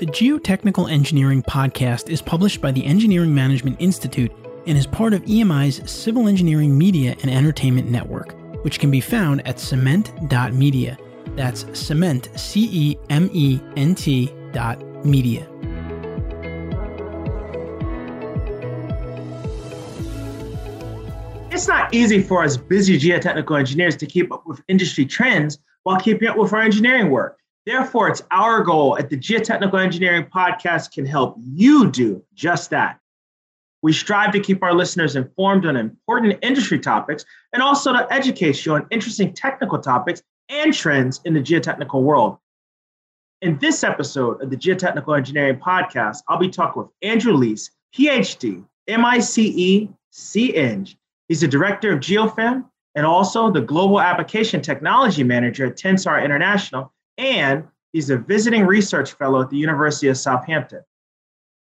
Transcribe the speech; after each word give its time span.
The 0.00 0.06
Geotechnical 0.06 0.90
Engineering 0.90 1.42
Podcast 1.42 2.08
is 2.08 2.22
published 2.22 2.62
by 2.62 2.72
the 2.72 2.82
Engineering 2.86 3.34
Management 3.34 3.76
Institute 3.80 4.32
and 4.66 4.78
is 4.78 4.86
part 4.86 5.12
of 5.12 5.22
EMI's 5.24 5.90
Civil 5.90 6.26
Engineering 6.26 6.78
Media 6.78 7.14
and 7.20 7.30
Entertainment 7.30 7.90
Network, 7.90 8.34
which 8.64 8.80
can 8.80 8.90
be 8.90 9.02
found 9.02 9.46
at 9.46 9.60
cement.media. 9.60 10.96
That's 11.36 11.66
cement, 11.78 12.30
C 12.34 12.70
E 12.72 12.96
M 13.10 13.28
E 13.34 13.60
N 13.76 13.94
T 13.94 14.32
dot 14.52 14.80
media. 15.04 15.46
It's 21.50 21.68
not 21.68 21.92
easy 21.92 22.22
for 22.22 22.42
us 22.42 22.56
busy 22.56 22.98
geotechnical 22.98 23.58
engineers 23.58 23.98
to 23.98 24.06
keep 24.06 24.32
up 24.32 24.46
with 24.46 24.62
industry 24.66 25.04
trends 25.04 25.58
while 25.82 26.00
keeping 26.00 26.26
up 26.26 26.38
with 26.38 26.54
our 26.54 26.62
engineering 26.62 27.10
work. 27.10 27.39
Therefore, 27.70 28.08
it's 28.08 28.24
our 28.32 28.64
goal 28.64 28.98
at 28.98 29.08
the 29.10 29.16
Geotechnical 29.16 29.80
Engineering 29.80 30.24
Podcast 30.24 30.90
can 30.90 31.06
help 31.06 31.36
you 31.38 31.88
do 31.88 32.20
just 32.34 32.68
that. 32.70 32.98
We 33.80 33.92
strive 33.92 34.32
to 34.32 34.40
keep 34.40 34.64
our 34.64 34.74
listeners 34.74 35.14
informed 35.14 35.64
on 35.64 35.76
important 35.76 36.36
industry 36.42 36.80
topics 36.80 37.24
and 37.52 37.62
also 37.62 37.92
to 37.92 38.12
educate 38.12 38.66
you 38.66 38.74
on 38.74 38.88
interesting 38.90 39.32
technical 39.32 39.78
topics 39.78 40.20
and 40.48 40.74
trends 40.74 41.20
in 41.24 41.32
the 41.32 41.38
geotechnical 41.38 42.02
world. 42.02 42.38
In 43.40 43.56
this 43.58 43.84
episode 43.84 44.42
of 44.42 44.50
the 44.50 44.56
Geotechnical 44.56 45.16
Engineering 45.16 45.60
Podcast, 45.60 46.24
I'll 46.26 46.38
be 46.38 46.48
talking 46.48 46.82
with 46.82 46.90
Andrew 47.02 47.34
Lees, 47.34 47.70
PhD, 47.96 48.64
MICE, 48.88 49.86
CEng. 50.12 50.96
He's 51.28 51.40
the 51.40 51.46
director 51.46 51.92
of 51.92 52.00
GeoFem 52.00 52.64
and 52.96 53.06
also 53.06 53.48
the 53.48 53.60
Global 53.60 54.00
Application 54.00 54.60
Technology 54.60 55.22
Manager 55.22 55.66
at 55.66 55.76
Tensar 55.76 56.24
International 56.24 56.92
and 57.20 57.68
he's 57.92 58.10
a 58.10 58.16
visiting 58.16 58.66
research 58.66 59.12
fellow 59.12 59.42
at 59.42 59.50
the 59.50 59.56
University 59.56 60.08
of 60.08 60.16
Southampton. 60.16 60.82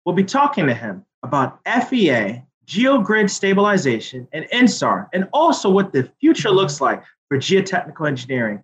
We'll 0.06 0.16
be 0.16 0.24
talking 0.24 0.68
to 0.68 0.74
him 0.74 1.04
about 1.24 1.60
FEA, 1.66 2.44
geogrid 2.68 3.30
stabilization, 3.30 4.28
and 4.34 4.46
INSAR, 4.54 5.10
and 5.14 5.28
also 5.34 5.70
what 5.70 5.92
the 5.92 6.10
future 6.20 6.52
looks 6.52 6.80
like 6.80 7.04
for 7.28 7.38
geotechnical 7.38 8.08
engineering. 8.08 8.64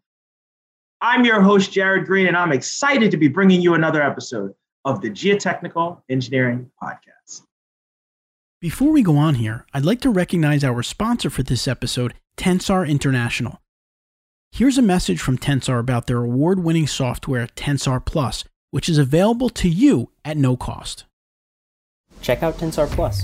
I'm 1.01 1.25
your 1.25 1.41
host, 1.41 1.71
Jared 1.71 2.05
Green, 2.05 2.27
and 2.27 2.37
I'm 2.37 2.51
excited 2.51 3.11
to 3.11 3.17
be 3.17 3.27
bringing 3.27 3.61
you 3.61 3.73
another 3.73 4.01
episode 4.01 4.53
of 4.85 5.01
the 5.01 5.09
Geotechnical 5.09 6.01
Engineering 6.09 6.71
Podcast. 6.81 7.41
Before 8.61 8.91
we 8.91 9.03
go 9.03 9.17
on 9.17 9.35
here, 9.35 9.65
I'd 9.73 9.85
like 9.85 10.01
to 10.01 10.09
recognize 10.09 10.63
our 10.63 10.81
sponsor 10.81 11.29
for 11.29 11.43
this 11.43 11.67
episode, 11.67 12.15
Tensar 12.35 12.87
International. 12.87 13.61
Here's 14.51 14.79
a 14.79 14.81
message 14.81 15.21
from 15.21 15.37
Tensar 15.37 15.79
about 15.79 16.07
their 16.07 16.23
award 16.23 16.63
winning 16.63 16.87
software, 16.87 17.45
Tensar 17.55 18.03
Plus, 18.03 18.43
which 18.71 18.89
is 18.89 18.97
available 18.97 19.49
to 19.49 19.69
you 19.69 20.09
at 20.25 20.35
no 20.35 20.57
cost. 20.57 21.05
Check 22.21 22.41
out 22.41 22.57
Tensar 22.57 22.89
Plus, 22.89 23.21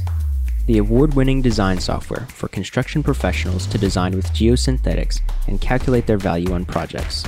the 0.68 0.78
award 0.78 1.16
winning 1.16 1.42
design 1.42 1.80
software 1.80 2.28
for 2.28 2.48
construction 2.50 3.02
professionals 3.02 3.66
to 3.66 3.80
design 3.80 4.16
with 4.16 4.28
geosynthetics 4.28 5.22
and 5.48 5.60
calculate 5.60 6.06
their 6.06 6.20
value 6.20 6.54
on 6.54 6.66
projects. 6.66 7.24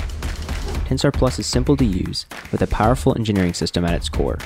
Tensar 0.85 1.11
Plus 1.11 1.39
is 1.39 1.47
simple 1.47 1.75
to 1.75 1.85
use 1.85 2.27
with 2.51 2.61
a 2.61 2.67
powerful 2.67 3.15
engineering 3.17 3.55
system 3.55 3.83
at 3.85 3.95
its 3.95 4.07
core. 4.07 4.37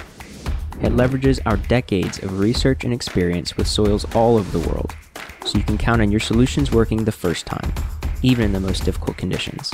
It 0.81 0.93
leverages 0.93 1.41
our 1.45 1.57
decades 1.57 2.19
of 2.19 2.39
research 2.39 2.85
and 2.85 2.93
experience 2.93 3.57
with 3.57 3.67
soils 3.67 4.05
all 4.15 4.37
over 4.37 4.57
the 4.57 4.69
world, 4.69 4.95
so 5.43 5.57
you 5.57 5.65
can 5.65 5.77
count 5.77 6.01
on 6.01 6.11
your 6.11 6.21
solutions 6.21 6.71
working 6.71 7.03
the 7.03 7.11
first 7.11 7.45
time 7.45 7.73
even 8.21 8.45
in 8.45 8.53
the 8.53 8.59
most 8.59 8.83
difficult 8.85 9.17
conditions. 9.17 9.73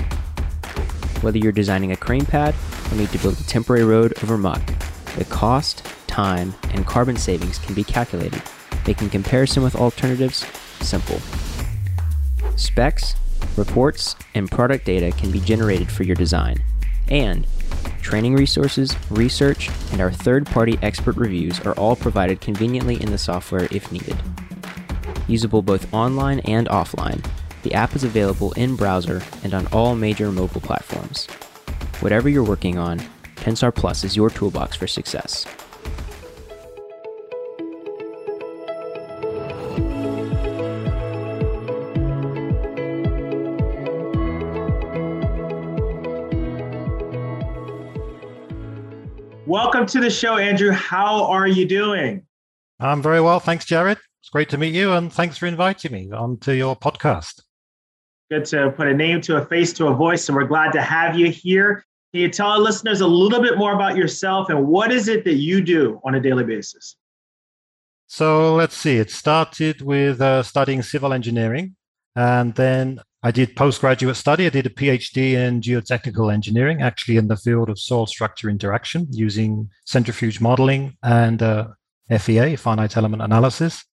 Whether 1.21 1.37
you're 1.37 1.51
designing 1.51 1.91
a 1.91 1.97
crane 1.97 2.25
pad 2.25 2.53
or 2.91 2.97
need 2.97 3.09
to 3.09 3.17
build 3.17 3.39
a 3.39 3.43
temporary 3.43 3.83
road 3.83 4.13
over 4.23 4.37
muck, 4.37 4.61
the 5.17 5.25
cost, 5.25 5.85
time, 6.07 6.53
and 6.71 6.85
carbon 6.85 7.17
savings 7.17 7.57
can 7.57 7.73
be 7.73 7.83
calculated, 7.83 8.41
making 8.85 9.09
comparison 9.09 9.63
with 9.63 9.75
alternatives 9.75 10.45
simple. 10.81 11.19
Specs, 12.57 13.15
reports, 13.57 14.15
and 14.33 14.49
product 14.49 14.85
data 14.85 15.11
can 15.17 15.31
be 15.31 15.39
generated 15.39 15.91
for 15.91 16.03
your 16.03 16.15
design, 16.15 16.63
and 17.09 17.47
training 18.01 18.35
resources, 18.35 18.95
research, 19.09 19.69
and 19.91 19.99
our 19.99 20.11
third 20.11 20.45
party 20.45 20.77
expert 20.81 21.15
reviews 21.15 21.59
are 21.61 21.73
all 21.73 21.95
provided 21.95 22.39
conveniently 22.39 23.01
in 23.01 23.11
the 23.11 23.17
software 23.17 23.67
if 23.71 23.91
needed. 23.91 24.15
Usable 25.27 25.61
both 25.61 25.91
online 25.93 26.39
and 26.41 26.67
offline, 26.67 27.25
the 27.65 27.73
app 27.73 27.95
is 27.95 28.03
available 28.03 28.51
in 28.51 28.75
browser 28.75 29.23
and 29.43 29.55
on 29.55 29.65
all 29.73 29.95
major 29.95 30.31
mobile 30.31 30.61
platforms. 30.61 31.25
Whatever 31.99 32.29
you're 32.29 32.43
working 32.43 32.77
on, 32.77 32.99
Tensar 33.37 33.73
Plus 33.73 34.03
is 34.03 34.15
your 34.15 34.29
toolbox 34.29 34.75
for 34.75 34.85
success. 34.85 35.47
Welcome 49.47 49.87
to 49.87 49.99
the 49.99 50.11
show, 50.11 50.37
Andrew. 50.37 50.69
How 50.69 51.23
are 51.25 51.47
you 51.47 51.67
doing? 51.67 52.27
I'm 52.79 53.01
very 53.01 53.21
well. 53.21 53.39
Thanks, 53.39 53.65
Jared. 53.65 53.97
It's 54.21 54.29
great 54.29 54.49
to 54.49 54.59
meet 54.59 54.75
you, 54.75 54.91
and 54.91 55.11
thanks 55.11 55.39
for 55.39 55.47
inviting 55.47 55.91
me 55.91 56.11
onto 56.11 56.51
your 56.51 56.75
podcast. 56.75 57.41
Good 58.31 58.45
to 58.45 58.71
put 58.71 58.87
a 58.87 58.93
name 58.93 59.21
to 59.21 59.37
a 59.37 59.45
face 59.45 59.71
to 59.73 59.87
a 59.87 59.93
voice, 59.93 60.27
and 60.29 60.35
we're 60.35 60.45
glad 60.45 60.71
to 60.71 60.81
have 60.81 61.17
you 61.17 61.29
here. 61.29 61.85
Can 62.11 62.21
you 62.21 62.29
tell 62.29 62.47
our 62.47 62.59
listeners 62.59 63.01
a 63.01 63.07
little 63.07 63.39
bit 63.39 63.57
more 63.57 63.73
about 63.73 63.95
yourself 63.95 64.49
and 64.49 64.67
what 64.67 64.91
is 64.91 65.07
it 65.07 65.23
that 65.25 65.35
you 65.35 65.61
do 65.61 65.99
on 66.03 66.15
a 66.15 66.19
daily 66.19 66.43
basis? 66.43 66.95
So 68.07 68.55
let's 68.55 68.75
see. 68.75 68.97
It 68.97 69.11
started 69.11 69.81
with 69.81 70.21
uh, 70.21 70.41
studying 70.41 70.81
civil 70.81 71.13
engineering, 71.13 71.75
and 72.15 72.55
then 72.55 72.99
I 73.21 73.29
did 73.31 73.55
postgraduate 73.55 74.15
study. 74.15 74.45
I 74.45 74.49
did 74.49 74.65
a 74.65 74.69
PhD 74.69 75.33
in 75.33 75.61
geotechnical 75.61 76.33
engineering, 76.33 76.81
actually 76.81 77.17
in 77.17 77.27
the 77.27 77.37
field 77.37 77.69
of 77.69 77.77
soil 77.77 78.07
structure 78.07 78.49
interaction 78.49 79.07
using 79.11 79.69
centrifuge 79.85 80.41
modeling 80.41 80.95
and 81.03 81.43
uh, 81.43 81.67
FEA, 82.09 82.55
finite 82.55 82.97
element 82.97 83.21
analysis. 83.21 83.83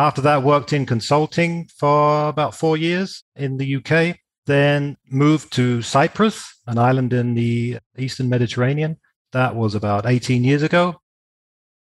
After 0.00 0.22
that, 0.22 0.42
worked 0.42 0.72
in 0.72 0.86
consulting 0.86 1.68
for 1.76 2.30
about 2.30 2.54
four 2.54 2.78
years 2.78 3.22
in 3.36 3.58
the 3.58 3.76
UK. 3.76 4.16
Then 4.46 4.96
moved 5.10 5.52
to 5.52 5.82
Cyprus, 5.82 6.42
an 6.66 6.78
island 6.78 7.12
in 7.12 7.34
the 7.34 7.76
Eastern 7.98 8.30
Mediterranean. 8.30 8.96
That 9.32 9.54
was 9.54 9.74
about 9.74 10.06
18 10.06 10.42
years 10.42 10.62
ago. 10.62 11.02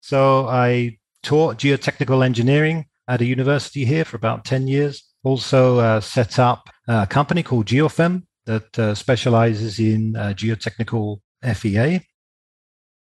So 0.01 0.49
I 0.49 0.97
taught 1.23 1.59
geotechnical 1.59 2.25
engineering 2.25 2.87
at 3.07 3.21
a 3.21 3.27
university 3.27 3.85
here 3.85 4.07
for 4.07 4.17
about 4.17 4.47
10 4.47 4.67
years. 4.67 5.05
Also 5.23 5.81
uh, 5.81 6.01
set 6.01 6.39
up 6.39 6.71
a 6.89 7.07
company 7.07 7.43
called 7.43 7.67
GeoFem 7.67 8.23
that 8.47 8.79
uh, 8.79 8.95
specializes 8.95 9.79
in 9.79 10.17
uh, 10.17 10.33
geotechnical 10.35 11.19
FEA. 11.55 12.01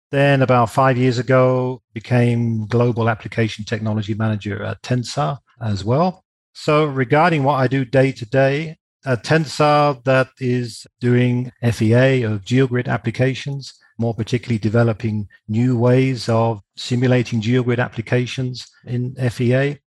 Then, 0.09 0.41
about 0.41 0.69
five 0.69 0.97
years 0.97 1.17
ago, 1.17 1.81
became 1.93 2.65
global 2.67 3.09
application 3.09 3.65
technology 3.65 4.13
manager 4.13 4.63
at 4.63 4.81
Tensar 4.81 5.39
as 5.61 5.83
well. 5.83 6.23
So, 6.53 6.85
regarding 6.85 7.43
what 7.43 7.55
I 7.55 7.67
do 7.67 7.83
day 7.83 8.13
to 8.13 8.25
day, 8.25 8.77
at 9.05 9.23
Tensar, 9.23 10.03
that 10.03 10.29
is 10.39 10.87
doing 10.99 11.51
FEA 11.61 12.23
of 12.23 12.43
geogrid 12.43 12.87
applications, 12.87 13.73
more 13.97 14.13
particularly 14.13 14.59
developing 14.59 15.27
new 15.47 15.77
ways 15.77 16.27
of 16.29 16.61
simulating 16.75 17.41
geogrid 17.41 17.79
applications 17.79 18.67
in 18.85 19.15
FEA. 19.29 19.79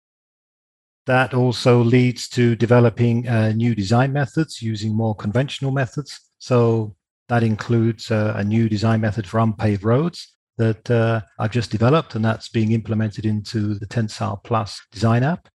That 1.06 1.34
also 1.34 1.82
leads 1.82 2.28
to 2.31 2.54
developing 2.56 3.26
uh, 3.28 3.52
new 3.52 3.75
design 3.75 4.12
methods 4.12 4.62
using 4.62 4.94
more 4.94 5.14
conventional 5.14 5.70
methods. 5.70 6.20
So, 6.38 6.94
that 7.30 7.44
includes 7.44 8.10
uh, 8.10 8.34
a 8.36 8.42
new 8.42 8.68
design 8.68 9.00
method 9.00 9.25
for 9.25 9.38
unpaved 9.38 9.84
roads 9.84 10.34
that 10.58 10.90
uh, 10.90 11.20
I've 11.38 11.52
just 11.52 11.70
developed, 11.70 12.16
and 12.16 12.25
that's 12.25 12.49
being 12.49 12.72
implemented 12.72 13.25
into 13.25 13.75
the 13.75 13.87
Tensar 13.87 14.43
Plus 14.43 14.81
design 14.90 15.22
app. 15.22 15.49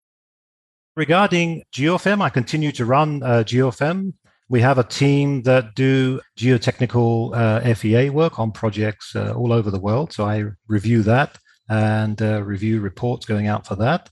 Regarding 0.96 1.64
GeoFem, 1.74 2.22
I 2.22 2.30
continue 2.30 2.72
to 2.72 2.86
run 2.86 3.22
uh, 3.22 3.44
GeoFem. 3.46 4.14
We 4.48 4.62
have 4.62 4.78
a 4.78 4.86
team 4.86 5.44
that 5.44 5.76
do 5.76 6.22
geotechnical 6.40 7.36
uh, 7.36 7.74
FEA 7.76 8.10
work 8.10 8.40
on 8.40 8.54
projects 8.54 9.14
uh, 9.14 9.34
all 9.34 9.52
over 9.52 9.70
the 9.70 9.80
world. 9.80 10.14
So 10.14 10.24
I 10.24 10.46
review 10.70 11.04
that 11.04 11.38
and 11.68 12.22
uh, 12.22 12.42
review 12.42 12.80
reports 12.80 13.26
going 13.26 13.48
out 13.48 13.68
for 13.68 13.76
that. 13.76 14.10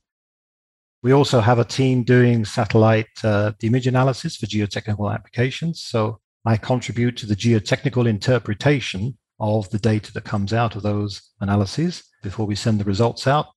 We 1.01 1.13
also 1.13 1.39
have 1.39 1.59
a 1.59 1.65
team 1.65 2.03
doing 2.03 2.43
satellite 2.43 3.23
uh, 3.23 3.53
image 3.61 3.87
analysis 3.87 4.35
for 4.35 4.47
geotechnical 4.47 5.13
applications. 5.13 5.81
So 5.81 6.19
I 6.45 6.57
contribute 6.57 7.15
to 7.17 7.25
the 7.25 7.35
geotechnical 7.35 8.07
interpretation 8.07 9.17
of 9.39 9.69
the 9.69 9.79
data 9.79 10.11
that 10.13 10.25
comes 10.25 10.53
out 10.53 10.75
of 10.75 10.83
those 10.83 11.21
analyses 11.39 12.03
before 12.21 12.45
we 12.45 12.55
send 12.55 12.79
the 12.79 12.85
results 12.85 13.27
out. 13.27 13.47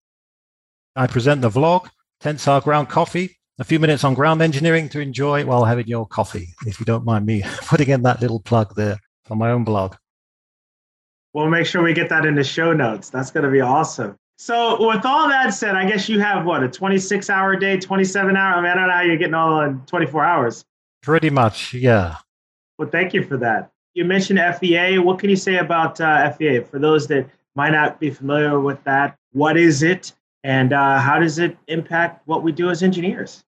I 0.95 1.07
present 1.07 1.43
the 1.43 1.51
vlog, 1.51 1.89
Tensar 2.23 2.63
Ground 2.63 2.89
Coffee, 2.89 3.37
a 3.59 3.65
few 3.65 3.79
minutes 3.79 4.05
on 4.05 4.15
ground 4.15 4.41
engineering 4.41 4.89
to 4.91 5.01
enjoy 5.01 5.45
while 5.45 5.65
having 5.65 5.87
your 5.87 6.07
coffee, 6.07 6.49
if 6.67 6.79
you 6.79 6.87
don't 6.87 7.05
mind 7.05 7.27
me 7.27 7.43
putting 7.63 7.89
in 7.89 8.03
that 8.03 8.21
little 8.21 8.41
plug 8.41 8.75
there 8.77 8.99
on 9.31 9.39
my 9.39 9.51
own 9.51 9.65
blog. 9.65 9.97
We'll 11.33 11.49
make 11.49 11.67
sure 11.67 11.83
we 11.83 11.93
get 11.93 12.09
that 12.09 12.25
in 12.25 12.35
the 12.35 12.45
show 12.45 12.73
notes. 12.73 13.11
That's 13.11 13.31
going 13.31 13.45
to 13.45 13.51
be 13.51 13.61
awesome. 13.61 14.17
So, 14.39 14.87
with 14.87 15.05
all 15.05 15.29
that 15.29 15.55
said, 15.55 15.75
I 15.75 15.89
guess 15.89 16.09
you 16.09 16.21
have 16.21 16.45
what 16.45 16.63
a 16.63 16.69
26 16.69 17.31
hour 17.31 17.57
day, 17.57 17.79
27 17.79 18.37
hour. 18.37 18.55
I 18.55 18.61
mean, 18.61 18.71
I 18.71 18.75
don't 18.75 18.89
know 18.89 18.95
how 18.95 19.01
you're 19.01 19.17
getting 19.17 19.35
all 19.35 19.61
in 19.63 19.81
24 19.87 20.25
hours. 20.25 20.65
Pretty 21.03 21.31
much, 21.31 21.73
yeah. 21.73 22.17
Well, 22.79 22.89
thank 22.89 23.15
you 23.15 23.25
for 23.25 23.37
that. 23.39 23.71
You 23.95 24.05
mentioned 24.05 24.39
FEA. 24.59 24.99
What 24.99 25.19
can 25.19 25.31
you 25.31 25.37
say 25.37 25.57
about 25.57 26.01
uh, 26.01 26.31
FEA 26.33 26.61
for 26.61 26.79
those 26.79 27.07
that 27.09 27.29
might 27.55 27.71
not 27.71 27.99
be 27.99 28.11
familiar 28.11 28.61
with 28.61 28.83
that? 28.85 29.17
What 29.33 29.57
is 29.57 29.83
it, 29.83 30.13
and 30.45 30.73
uh, 30.73 31.01
how 31.01 31.19
does 31.19 31.39
it 31.39 31.57
impact 31.69 32.23
what 32.27 32.43
we 32.43 32.53
do 32.53 32.71
as 32.71 32.83
engineers? 32.83 33.43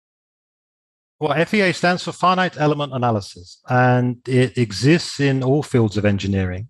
Well, 1.20 1.44
FEA 1.44 1.72
stands 1.72 2.04
for 2.04 2.12
Finite 2.12 2.58
Element 2.58 2.94
Analysis, 2.94 3.60
and 3.68 4.26
it 4.26 4.56
exists 4.56 5.18
in 5.18 5.42
all 5.42 5.62
fields 5.62 5.96
of 5.96 6.04
engineering. 6.04 6.68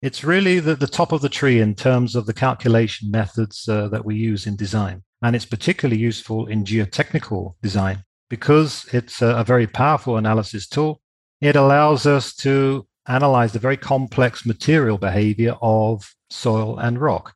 It's 0.00 0.22
really 0.22 0.60
the, 0.60 0.76
the 0.76 0.86
top 0.86 1.12
of 1.12 1.22
the 1.22 1.28
tree 1.28 1.60
in 1.60 1.74
terms 1.74 2.14
of 2.14 2.26
the 2.26 2.34
calculation 2.34 3.10
methods 3.10 3.68
uh, 3.68 3.88
that 3.88 4.04
we 4.04 4.14
use 4.14 4.46
in 4.46 4.54
design. 4.54 5.02
And 5.22 5.34
it's 5.34 5.44
particularly 5.46 6.00
useful 6.00 6.46
in 6.46 6.62
geotechnical 6.62 7.54
design 7.62 8.04
because 8.30 8.86
it's 8.92 9.20
a, 9.22 9.28
a 9.28 9.44
very 9.44 9.66
powerful 9.66 10.16
analysis 10.16 10.68
tool. 10.68 11.00
It 11.40 11.56
allows 11.56 12.06
us 12.06 12.34
to 12.36 12.86
analyze 13.06 13.52
the 13.52 13.58
very 13.58 13.76
complex 13.76 14.44
material 14.44 14.98
behavior 14.98 15.56
of 15.62 16.14
soil 16.30 16.78
and 16.78 17.00
rock. 17.00 17.34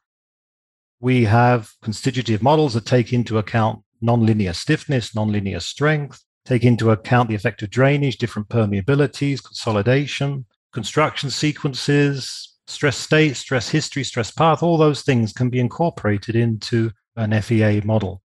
We 1.01 1.25
have 1.25 1.71
constitutive 1.83 2.43
models 2.43 2.75
that 2.75 2.87
take 2.87 3.13
into 3.13 3.39
account 3.39 3.83
nonlinear 4.03 4.55
stiffness, 4.55 5.13
nonlinear 5.13 5.63
strength, 5.63 6.23
take 6.45 6.65
into 6.65 6.91
account 6.91 7.29
the 7.29 7.35
effect 7.35 7.63
of 7.63 7.71
drainage, 7.71 8.19
different 8.19 8.49
permeabilities, 8.49 9.43
consolidation, 9.43 10.47
construction 10.73 11.31
sequences, 11.31 12.57
stress 12.67 12.97
state, 12.97 13.37
stress 13.37 13.69
history, 13.69 14.05
stress 14.05 14.31
path, 14.31 14.63
all 14.63 14.77
those 14.77 15.03
things 15.03 15.33
can 15.33 15.49
be 15.51 15.61
incorporated 15.61 16.35
into 16.35 16.91
an 17.17 17.41
FEA 17.41 17.81
model. 17.83 18.23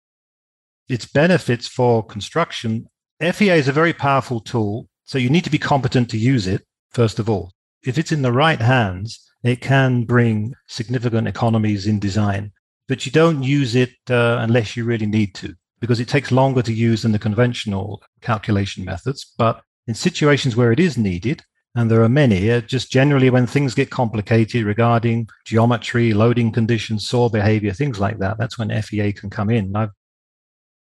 Its 0.89 1.07
benefits 1.07 1.69
for 1.69 2.05
construction 2.05 2.89
FEA 3.21 3.51
is 3.51 3.69
a 3.69 3.73
very 3.73 3.93
powerful 3.93 4.41
tool, 4.41 4.89
so 5.05 5.19
you 5.19 5.31
need 5.31 5.44
to 5.44 5.50
be 5.50 5.58
competent 5.58 6.11
to 6.11 6.19
use 6.19 6.47
it, 6.47 6.64
first 6.91 7.19
of 7.19 7.29
all. 7.29 7.52
If 7.85 7.99
it's 7.99 8.12
in 8.12 8.23
the 8.23 8.32
right 8.32 8.61
hands, 8.61 9.19
it 9.43 9.61
can 9.61 10.05
bring 10.05 10.55
significant 10.69 11.26
economies 11.26 11.87
in 11.87 11.99
design, 11.99 12.52
but 12.88 13.06
you 13.06 13.12
don't 13.12 13.43
use 13.43 13.75
it 13.75 13.91
uh, 14.11 14.38
unless 14.41 14.76
you 14.76 14.85
really 14.85 15.06
need 15.06 15.35
to, 15.37 15.55
because 15.81 16.00
it 16.00 16.08
takes 16.08 16.31
longer 16.31 16.62
to 16.62 16.73
use 16.73 17.02
than 17.02 17.12
the 17.12 17.19
conventional 17.19 18.02
calculation 18.20 18.85
methods. 18.85 19.32
But 19.38 19.62
in 19.87 19.94
situations 19.94 20.56
where 20.56 20.73
it 20.73 20.81
is 20.81 20.99
needed, 20.99 21.43
and 21.75 21.91
there 21.91 22.02
are 22.02 22.08
many. 22.08 22.50
Uh, 22.50 22.61
just 22.61 22.91
generally, 22.91 23.31
when 23.31 23.47
things 23.47 23.75
get 23.75 23.91
complicated 23.91 24.64
regarding 24.64 25.29
geometry, 25.44 26.12
loading 26.12 26.50
conditions, 26.50 27.06
soil 27.06 27.29
behavior, 27.29 27.73
things 27.73 28.00
like 28.00 28.19
that, 28.19 28.38
that's 28.38 28.58
when 28.58 28.82
FEA 28.82 29.12
can 29.12 29.31
come 29.31 29.50
in. 29.50 29.75
I've, 29.76 29.91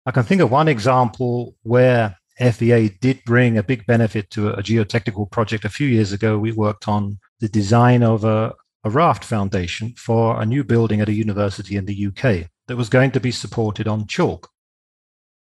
I 0.06 0.10
can 0.10 0.24
think 0.24 0.42
of 0.42 0.50
one 0.50 0.68
example 0.68 1.54
where 1.62 2.16
FEA 2.40 2.88
did 3.00 3.24
bring 3.24 3.56
a 3.56 3.62
big 3.62 3.86
benefit 3.86 4.30
to 4.30 4.50
a, 4.50 4.62
geotechnical 4.62 5.30
project. 5.30 5.64
A 5.64 5.68
few 5.68 5.86
years 5.86 6.12
ago, 6.12 6.38
we 6.38 6.52
worked 6.52 6.88
on 6.88 7.18
the 7.40 7.48
design 7.48 8.02
of 8.02 8.24
a, 8.24 8.54
a 8.82 8.90
raft 8.90 9.24
foundation 9.24 9.94
for 9.96 10.40
a 10.40 10.46
new 10.46 10.64
building 10.64 11.00
at 11.00 11.08
a 11.08 11.12
university 11.12 11.76
in 11.76 11.84
the 11.84 12.06
UK 12.06 12.48
that 12.66 12.76
was 12.76 12.88
going 12.88 13.10
to 13.12 13.20
be 13.20 13.30
supported 13.30 13.86
on 13.86 14.06
chalk. 14.06 14.50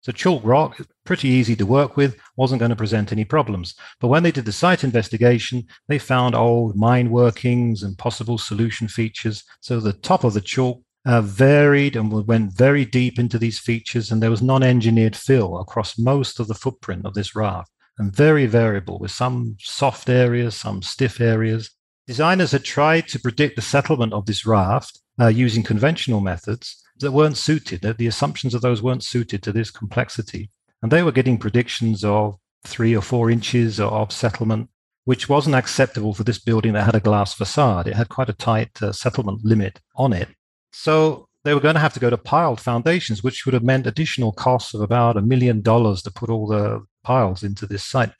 So 0.01 0.11
chalk 0.11 0.43
rock, 0.43 0.79
pretty 1.03 1.29
easy 1.29 1.55
to 1.55 1.65
work 1.65 1.97
with, 1.97 2.15
wasn't 2.37 2.59
going 2.59 2.69
to 2.69 2.75
present 2.75 3.11
any 3.11 3.25
problems. 3.25 3.73
But 3.99 4.09
when 4.09 4.21
they 4.21 4.31
did 4.31 4.45
the 4.45 4.51
site 4.51 4.83
investigation, 4.83 5.65
they 5.87 5.97
found 5.97 6.35
old 6.35 6.75
mine 6.75 7.09
workings 7.09 7.81
and 7.81 7.97
possible 7.97 8.37
solution 8.37 8.87
features. 8.87 9.43
So 9.61 9.79
the 9.79 9.93
top 9.93 10.23
of 10.23 10.35
the 10.35 10.41
chalk 10.41 10.79
uh, 11.05 11.21
varied 11.21 11.95
and 11.95 12.11
went 12.27 12.57
very 12.57 12.85
deep 12.85 13.19
into 13.19 13.37
these 13.37 13.59
features, 13.59 14.11
and 14.11 14.21
there 14.21 14.31
was 14.31 14.41
non-engineered 14.41 15.15
fill 15.15 15.59
across 15.59 15.99
most 15.99 16.39
of 16.39 16.47
the 16.47 16.55
footprint 16.55 17.05
of 17.05 17.13
this 17.13 17.35
raft, 17.35 17.71
and 17.97 18.15
very 18.15 18.45
variable 18.45 18.99
with 18.99 19.11
some 19.11 19.55
soft 19.59 20.09
areas, 20.09 20.55
some 20.55 20.81
stiff 20.81 21.21
areas. 21.21 21.69
Designers 22.07 22.51
had 22.51 22.63
tried 22.63 23.07
to 23.09 23.19
predict 23.19 23.55
the 23.55 23.61
settlement 23.61 24.13
of 24.13 24.25
this 24.25 24.45
raft 24.45 24.99
uh, 25.19 25.27
using 25.27 25.63
conventional 25.63 26.21
methods, 26.21 26.81
that 26.99 27.11
weren't 27.11 27.37
suited, 27.37 27.81
that 27.81 27.97
the 27.97 28.07
assumptions 28.07 28.53
of 28.53 28.61
those 28.61 28.81
weren't 28.81 29.03
suited 29.03 29.43
to 29.43 29.51
this 29.51 29.71
complexity. 29.71 30.49
And 30.81 30.91
they 30.91 31.03
were 31.03 31.11
getting 31.11 31.37
predictions 31.37 32.03
of 32.03 32.37
three 32.65 32.95
or 32.95 33.01
four 33.01 33.29
inches 33.29 33.79
of 33.79 34.11
settlement, 34.11 34.69
which 35.03 35.29
wasn't 35.29 35.55
acceptable 35.55 36.13
for 36.13 36.23
this 36.23 36.39
building 36.39 36.73
that 36.73 36.85
had 36.85 36.95
a 36.95 36.99
glass 36.99 37.33
facade. 37.33 37.87
It 37.87 37.95
had 37.95 38.09
quite 38.09 38.29
a 38.29 38.33
tight 38.33 38.81
uh, 38.81 38.91
settlement 38.91 39.43
limit 39.43 39.79
on 39.95 40.13
it. 40.13 40.29
So 40.77 41.29
they 41.45 41.53
were 41.53 41.61
going 41.61 41.75
to 41.75 41.81
have 41.81 41.93
to 41.93 41.99
go 41.99 42.09
to 42.09 42.17
piled 42.17 42.59
foundations, 42.59 43.23
which 43.23 43.45
would 43.45 43.53
have 43.53 43.63
meant 43.63 43.87
additional 43.87 44.33
costs 44.33 44.73
of 44.73 44.81
about 44.81 45.15
a 45.15 45.21
million 45.21 45.61
dollars 45.61 46.01
to 46.03 46.11
put 46.11 46.29
all 46.29 46.47
the 46.47 46.85
piles 47.03 47.43
into 47.43 47.65
this 47.65 47.83
site. 47.83 48.11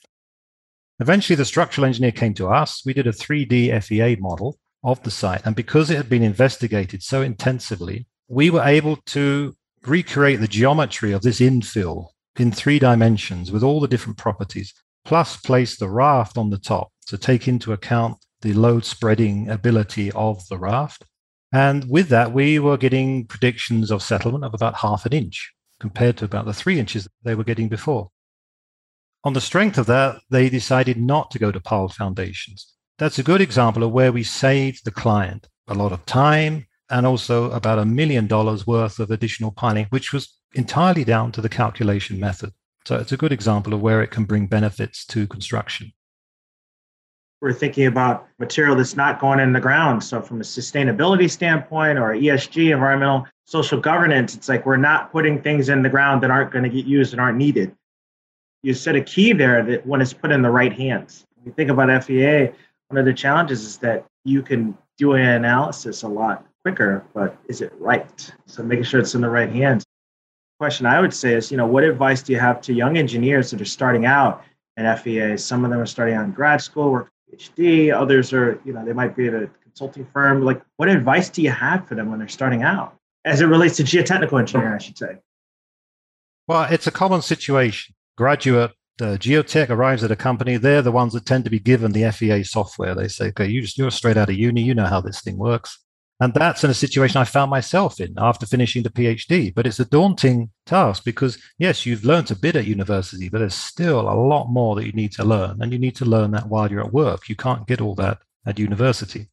Eventually, 1.00 1.36
the 1.36 1.44
structural 1.44 1.86
engineer 1.86 2.14
came 2.14 2.34
to 2.36 2.48
us. 2.48 2.82
We 2.86 2.94
did 2.94 3.08
a 3.08 3.12
3D 3.12 3.84
FEA 3.84 4.16
model 4.22 4.58
of 4.84 5.04
the 5.04 5.12
site. 5.12 5.42
And 5.46 5.56
because 5.56 5.90
it 5.90 5.98
had 5.98 6.10
been 6.10 6.24
investigated 6.24 7.04
so 7.04 7.22
intensively, 7.22 8.08
we 8.30 8.50
were 8.50 8.64
able 8.64 8.98
to 9.08 9.54
recreate 9.86 10.40
the 10.40 10.48
geometry 10.48 11.12
of 11.12 11.24
this 11.24 11.42
infill 11.42 12.08
in 12.38 12.52
three 12.52 12.80
dimensions 12.80 13.52
with 13.52 13.64
all 13.64 13.82
the 13.82 13.88
different 13.88 14.18
properties, 14.18 14.74
plus 15.04 15.36
place 15.36 15.78
the 15.78 15.90
raft 15.90 16.38
on 16.38 16.50
the 16.50 16.58
top 16.58 16.90
to 17.08 17.18
take 17.18 17.50
into 17.50 17.74
account 17.74 18.18
the 18.42 18.54
load 18.54 18.86
spreading 18.86 19.50
ability 19.50 20.10
of 20.14 20.48
the 20.48 20.58
raft. 20.58 21.04
And 21.56 21.90
with 21.90 22.10
that, 22.10 22.34
we 22.34 22.60
were 22.60 22.76
getting 22.76 23.28
predictions 23.28 23.90
of 23.90 24.04
settlement 24.04 24.44
of 24.44 24.54
about 24.54 24.76
half 24.76 25.06
an 25.06 25.14
inch 25.14 25.54
compared 25.80 26.18
to 26.18 26.26
about 26.26 26.44
the 26.44 26.54
three 26.54 26.78
inches 26.78 27.08
they 27.24 27.34
were 27.34 27.46
getting 27.46 27.70
before. 27.70 28.12
On 29.24 29.32
the 29.32 29.40
strength 29.40 29.78
of 29.78 29.86
that, 29.86 30.20
they 30.30 30.50
decided 30.50 30.98
not 30.98 31.32
to 31.32 31.40
go 31.40 31.54
to 31.54 31.62
piled 31.62 31.94
foundations. 31.94 32.74
That's 32.98 33.20
a 33.20 33.24
good 33.24 33.40
example 33.40 33.84
of 33.84 33.94
where 33.94 34.12
we 34.12 34.22
saved 34.22 34.84
the 34.84 34.92
client 34.92 35.48
a 35.70 35.74
lot 35.74 35.94
of 35.94 36.06
time 36.06 36.68
and 36.90 37.06
also 37.06 37.50
about 37.52 37.80
a 37.80 37.86
million 37.86 38.28
dollars 38.28 38.68
worth 38.68 39.00
of 39.00 39.10
additional 39.10 39.52
piling, 39.52 39.86
which 39.92 40.12
was 40.12 40.38
entirely 40.56 41.06
down 41.06 41.32
to 41.32 41.42
the 41.42 41.48
calculation 41.48 42.20
method. 42.20 42.52
So 42.84 42.98
it's 42.98 43.14
a 43.14 43.18
good 43.24 43.32
example 43.32 43.74
of 43.74 43.80
where 43.80 44.04
it 44.04 44.12
can 44.12 44.26
bring 44.26 44.48
benefits 44.48 45.06
to 45.06 45.26
construction. 45.26 45.94
We're 47.42 47.54
thinking 47.54 47.86
about 47.86 48.28
material 48.40 48.76
that's 48.76 48.96
not 48.96 49.20
going 49.20 49.40
in 49.40 49.54
the 49.54 49.60
ground. 49.60 50.04
So, 50.04 50.22
from 50.22 50.42
a 50.42 50.44
sustainability 50.44 51.30
standpoint 51.30 52.00
or 52.00 52.14
ESG, 52.14 52.72
environmental, 52.72 53.28
social 53.46 53.80
governance, 53.80 54.36
it's 54.36 54.50
like 54.50 54.66
we're 54.66 54.78
not 54.78 55.12
putting 55.12 55.42
things 55.42 55.70
in 55.70 55.82
the 55.82 55.90
ground 55.90 56.24
that 56.24 56.32
aren't 56.32 56.52
going 56.52 56.64
to 56.64 56.70
get 56.70 56.86
used 56.86 57.14
and 57.14 57.22
aren't 57.22 57.38
needed. 57.38 57.76
You 58.64 58.74
said 58.74 58.96
a 58.96 59.02
key 59.02 59.34
there 59.34 59.64
that 59.64 59.86
when 59.86 60.02
it's 60.02 60.14
put 60.14 60.32
in 60.32 60.42
the 60.42 60.50
right 60.50 60.74
hands. 60.74 61.26
When 61.36 61.46
you 61.46 61.52
think 61.52 61.70
about 61.70 62.04
FEA, 62.04 62.52
one 62.88 62.98
of 62.98 63.06
the 63.06 63.14
challenges 63.14 63.64
is 63.64 63.78
that 63.80 64.06
you 64.24 64.42
can 64.42 64.78
do 64.98 65.14
an 65.14 65.22
analysis 65.22 66.04
a 66.04 66.08
lot 66.08 66.46
quicker, 66.64 67.06
but 67.14 67.38
is 67.48 67.62
it 67.62 67.74
right? 67.80 68.34
So 68.48 68.64
making 68.64 68.86
sure 68.86 69.00
it's 69.00 69.14
in 69.14 69.22
the 69.22 69.30
right 69.30 69.52
hands. 69.52 69.86
Question 70.60 70.86
I 70.86 71.02
would 71.02 71.14
say 71.14 71.34
is, 71.34 71.52
you 71.52 71.58
know, 71.58 71.68
what 71.68 71.84
advice 71.84 72.24
do 72.24 72.34
you 72.34 72.40
have 72.40 72.62
to 72.62 72.74
young 72.74 72.98
engineers 72.98 73.52
that 73.52 73.62
are 73.62 73.66
starting 73.66 74.06
out 74.06 74.44
in 74.78 74.98
FEA? 74.98 75.38
Some 75.38 75.66
of 75.66 75.70
them 75.70 75.80
are 75.80 75.86
starting 75.86 76.16
out 76.16 76.26
in 76.26 76.32
grad 76.32 76.62
school, 76.62 77.08
PhD. 77.38 77.94
Others 77.94 78.34
are, 78.34 78.60
you 78.66 78.74
know, 78.74 78.86
they 78.86 78.94
might 78.94 79.16
be 79.16 79.28
at 79.28 79.34
a 79.34 79.50
consulting 79.64 80.06
firm. 80.14 80.44
Like, 80.44 80.62
what 80.78 80.90
advice 80.90 81.30
do 81.30 81.42
you 81.42 81.52
have 81.52 81.88
for 81.88 81.96
them 81.96 82.10
when 82.10 82.20
they're 82.20 82.28
starting 82.28 82.64
out, 82.64 82.96
as 83.24 83.42
it 83.42 83.46
relates 83.46 83.78
to 83.78 83.84
geotechnical 83.84 84.40
engineering, 84.40 84.74
I 84.74 84.78
should 84.78 84.98
say? 84.98 85.18
Well, 86.48 86.68
it's 86.72 86.88
a 86.88 86.92
common 86.92 87.22
situation. 87.22 87.96
Graduate 88.18 88.72
geotech 89.00 89.70
arrives 89.70 90.04
at 90.04 90.12
a 90.12 90.16
company, 90.16 90.58
they're 90.58 90.82
the 90.82 90.92
ones 90.92 91.14
that 91.14 91.26
tend 91.26 91.44
to 91.44 91.50
be 91.50 91.60
given 91.60 91.92
the 91.92 92.10
FEA 92.12 92.44
software. 92.44 92.96
They 92.96 93.10
say, 93.10 93.28
okay, 93.28 93.48
you 93.48 93.62
just, 93.62 93.78
you're 93.78 93.92
straight 93.92 94.18
out 94.18 94.30
of 94.30 94.36
uni, 94.36 94.62
you 94.62 94.74
know 94.74 94.86
how 94.86 95.02
this 95.02 95.22
thing 95.22 95.38
works. 95.38 95.84
And 96.22 96.34
that's 96.34 96.64
in 96.64 96.70
a 96.70 96.74
situation 96.74 97.20
I 97.20 97.26
found 97.26 97.52
myself 97.52 98.00
in 98.00 98.14
after 98.18 98.46
finishing 98.46 98.84
the 98.84 98.90
PhD. 98.90 99.54
But 99.54 99.68
it's 99.68 99.82
a 99.82 99.86
daunting 99.86 100.50
task 100.66 101.04
because, 101.04 101.38
yes, 101.58 101.86
you've 101.86 102.06
learned 102.06 102.32
a 102.32 102.36
bit 102.36 102.56
at 102.56 102.66
university, 102.66 103.28
but 103.28 103.40
there's 103.40 103.56
still 103.56 104.02
a 104.02 104.16
lot 104.16 104.48
more 104.48 104.76
that 104.76 104.86
you 104.86 104.94
need 104.94 105.12
to 105.14 105.26
learn. 105.26 105.62
And 105.62 105.74
you 105.74 105.80
need 105.80 105.96
to 105.98 106.06
learn 106.06 106.32
that 106.32 106.48
while 106.48 106.72
you're 106.72 106.86
at 106.86 106.94
work. 106.94 107.28
You 107.28 107.36
can't 107.36 107.68
get 107.68 107.82
all 107.82 107.96
that 107.96 108.20
at 108.46 108.60
university. 108.60 109.28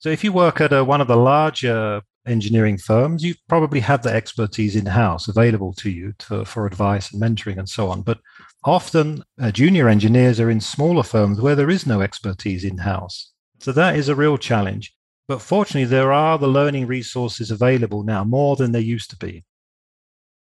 So 0.00 0.08
if 0.08 0.24
you 0.24 0.32
work 0.32 0.60
at 0.60 0.72
a, 0.72 0.82
one 0.82 1.00
of 1.00 1.08
the 1.08 1.16
larger 1.16 2.02
engineering 2.26 2.78
firms, 2.78 3.24
you 3.24 3.34
probably 3.48 3.80
have 3.80 4.02
the 4.02 4.12
expertise 4.12 4.74
in 4.74 4.86
house 4.86 5.28
available 5.28 5.72
to 5.74 5.90
you 5.90 6.12
to, 6.18 6.44
for 6.44 6.66
advice 6.66 7.12
and 7.12 7.22
mentoring 7.22 7.58
and 7.58 7.68
so 7.68 7.88
on. 7.88 8.02
But 8.02 8.18
often, 8.64 9.22
uh, 9.40 9.52
junior 9.52 9.88
engineers 9.88 10.40
are 10.40 10.50
in 10.50 10.60
smaller 10.60 11.02
firms 11.04 11.40
where 11.40 11.54
there 11.54 11.70
is 11.70 11.86
no 11.86 12.00
expertise 12.00 12.64
in 12.64 12.78
house. 12.78 13.32
So 13.60 13.72
that 13.72 13.96
is 13.96 14.08
a 14.08 14.14
real 14.14 14.38
challenge. 14.38 14.94
But 15.28 15.42
fortunately, 15.42 15.84
there 15.84 16.10
are 16.10 16.38
the 16.38 16.48
learning 16.48 16.86
resources 16.86 17.50
available 17.50 18.02
now 18.02 18.24
more 18.24 18.56
than 18.56 18.72
there 18.72 18.80
used 18.80 19.10
to 19.10 19.16
be. 19.16 19.44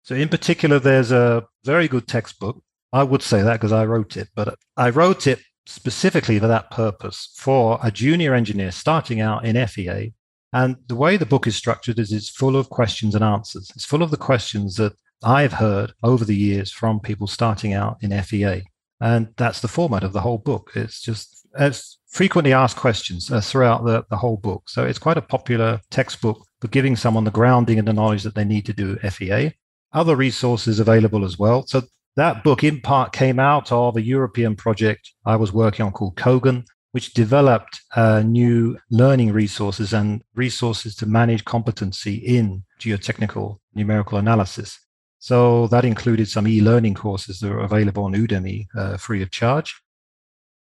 So, 0.03 0.15
in 0.15 0.29
particular, 0.29 0.79
there's 0.79 1.11
a 1.11 1.47
very 1.65 1.89
good 1.89 2.07
textbook. 2.07 2.63
I 2.93 3.03
would 3.03 3.23
say 3.23 3.43
that 3.43 3.55
because 3.55 3.73
I 3.73 3.87
wrote 3.87 4.19
it, 4.19 4.29
but 4.35 4.57
I 4.77 4.91
wrote 4.91 5.27
it 5.27 5.41
specifically 5.67 6.39
for 6.39 6.47
that 6.47 6.71
purpose 6.71 7.31
for 7.35 7.79
a 7.83 7.91
junior 7.91 8.35
engineer 8.35 8.71
starting 8.71 9.21
out 9.21 9.47
in 9.47 9.67
FEA. 9.67 10.13
And 10.53 10.77
the 10.87 10.95
way 10.95 11.17
the 11.17 11.27
book 11.27 11.47
is 11.47 11.57
structured 11.57 11.99
is 11.99 12.13
it's 12.13 12.29
full 12.29 12.55
of 12.55 12.69
questions 12.69 13.15
and 13.15 13.25
answers. 13.25 13.73
It's 13.75 13.87
full 13.87 14.03
of 14.03 14.11
the 14.11 14.17
questions 14.17 14.77
that 14.77 14.93
I've 15.23 15.55
heard 15.55 15.95
over 16.03 16.25
the 16.25 16.37
years 16.37 16.71
from 16.71 17.01
people 17.01 17.27
starting 17.27 17.73
out 17.73 17.97
in 18.03 18.11
FEA. 18.23 18.63
And 19.01 19.29
that's 19.37 19.61
the 19.61 19.69
format 19.69 20.05
of 20.05 20.13
the 20.13 20.21
whole 20.21 20.39
book. 20.39 20.73
It's 20.77 21.01
just 21.01 21.47
as 21.57 21.97
frequently 22.15 22.53
asked 22.53 22.77
questions 22.77 23.31
uh, 23.31 23.41
throughout 23.41 23.85
the, 23.85 24.05
the 24.09 24.17
whole 24.17 24.37
book. 24.37 24.63
So 24.69 24.85
it's 24.85 25.01
quite 25.01 25.19
a 25.19 25.23
popular 25.23 25.81
textbook 25.91 26.47
for 26.61 26.69
giving 26.69 26.95
someone 26.95 27.25
the 27.25 27.33
grounding 27.33 27.79
and 27.79 27.89
the 27.89 27.93
knowledge 27.93 28.23
that 28.23 28.37
they 28.37 28.45
need 28.45 28.65
to 28.67 28.73
do 28.73 28.97
FEA. 28.99 29.53
Other 29.93 30.15
resources 30.15 30.79
available 30.79 31.25
as 31.25 31.39
well. 31.39 31.67
So 31.67 31.83
that 32.17 32.45
book, 32.45 32.63
in 32.63 32.81
part, 32.81 33.13
came 33.13 33.41
out 33.41 33.73
of 33.73 33.97
a 33.97 34.03
European 34.03 34.55
project 34.55 35.11
I 35.27 35.35
was 35.35 35.53
working 35.53 35.85
on 35.85 35.91
called 35.91 36.17
CoGAN, 36.17 36.65
which 36.93 37.15
developed 37.15 37.81
uh, 37.97 38.23
new 38.25 38.79
learning 38.93 39.33
resources 39.33 39.93
and 39.93 40.23
resources 40.37 40.95
to 40.97 41.07
manage 41.07 41.45
competency 41.45 42.15
in 42.15 42.63
geotechnical 42.81 43.59
numerical 43.75 44.19
analysis. 44.19 44.79
So 45.19 45.67
that 45.69 45.85
included 45.85 46.29
some 46.29 46.47
e-learning 46.47 46.95
courses 46.95 47.41
that 47.41 47.51
are 47.51 47.61
available 47.61 48.05
on 48.05 48.15
Udemy 48.15 48.67
uh, 48.77 48.99
free 48.99 49.23
of 49.23 49.33
charge. 49.33 49.75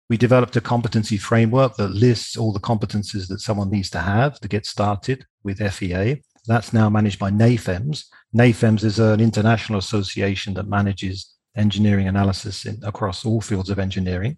We 0.08 0.16
developed 0.16 0.54
a 0.56 0.60
competency 0.60 1.16
framework 1.16 1.76
that 1.76 1.88
lists 1.88 2.36
all 2.36 2.52
the 2.52 2.60
competencies 2.60 3.26
that 3.28 3.40
someone 3.40 3.70
needs 3.70 3.90
to 3.90 3.98
have 3.98 4.38
to 4.40 4.48
get 4.48 4.64
started 4.64 5.26
with 5.42 5.58
FEA. 5.58 6.22
That's 6.46 6.72
now 6.72 6.88
managed 6.88 7.18
by 7.18 7.30
NAFEMS. 7.30 8.04
NAFEMS 8.36 8.84
is 8.84 8.98
an 9.00 9.20
international 9.20 9.80
association 9.80 10.54
that 10.54 10.68
manages 10.68 11.34
engineering 11.56 12.06
analysis 12.06 12.66
in, 12.66 12.78
across 12.84 13.24
all 13.24 13.40
fields 13.40 13.68
of 13.68 13.80
engineering. 13.80 14.36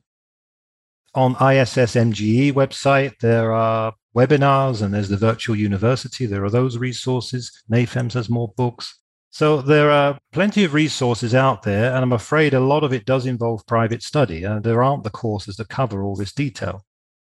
On 1.14 1.34
ISSMGE 1.34 2.52
website, 2.52 3.18
there 3.20 3.52
are 3.52 3.92
webinars 4.16 4.80
and 4.80 4.94
there's 4.94 5.08
the 5.08 5.16
virtual 5.18 5.56
university. 5.56 6.24
There 6.24 6.44
are 6.44 6.50
those 6.50 6.78
resources. 6.78 7.62
NAFEMS 7.70 8.14
has 8.14 8.30
more 8.30 8.52
books. 8.56 8.98
So 9.30 9.60
there 9.60 9.90
are 9.90 10.18
plenty 10.32 10.64
of 10.64 10.74
resources 10.74 11.34
out 11.34 11.62
there, 11.62 11.94
and 11.94 12.02
I'm 12.02 12.12
afraid 12.12 12.54
a 12.54 12.60
lot 12.60 12.82
of 12.82 12.92
it 12.92 13.04
does 13.04 13.26
involve 13.26 13.66
private 13.66 14.02
study. 14.02 14.44
and 14.44 14.64
there 14.64 14.82
aren't 14.82 15.04
the 15.04 15.10
courses 15.10 15.56
that 15.56 15.68
cover 15.68 16.02
all 16.02 16.16
this 16.16 16.32
detail. 16.32 16.84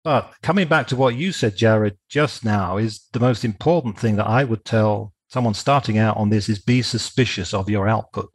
But 0.04 0.32
coming 0.42 0.68
back 0.68 0.86
to 0.88 0.96
what 0.96 1.16
you 1.16 1.32
said, 1.32 1.56
Jared, 1.56 1.98
just 2.08 2.44
now, 2.44 2.76
is 2.76 3.06
the 3.12 3.20
most 3.20 3.44
important 3.44 3.98
thing 3.98 4.16
that 4.16 4.28
I 4.28 4.44
would 4.44 4.64
tell 4.64 5.12
someone 5.28 5.54
starting 5.54 5.98
out 5.98 6.16
on 6.16 6.30
this 6.30 6.48
is 6.48 6.58
be 6.58 6.82
suspicious 6.82 7.52
of 7.52 7.68
your 7.68 7.88
output. 7.88 8.32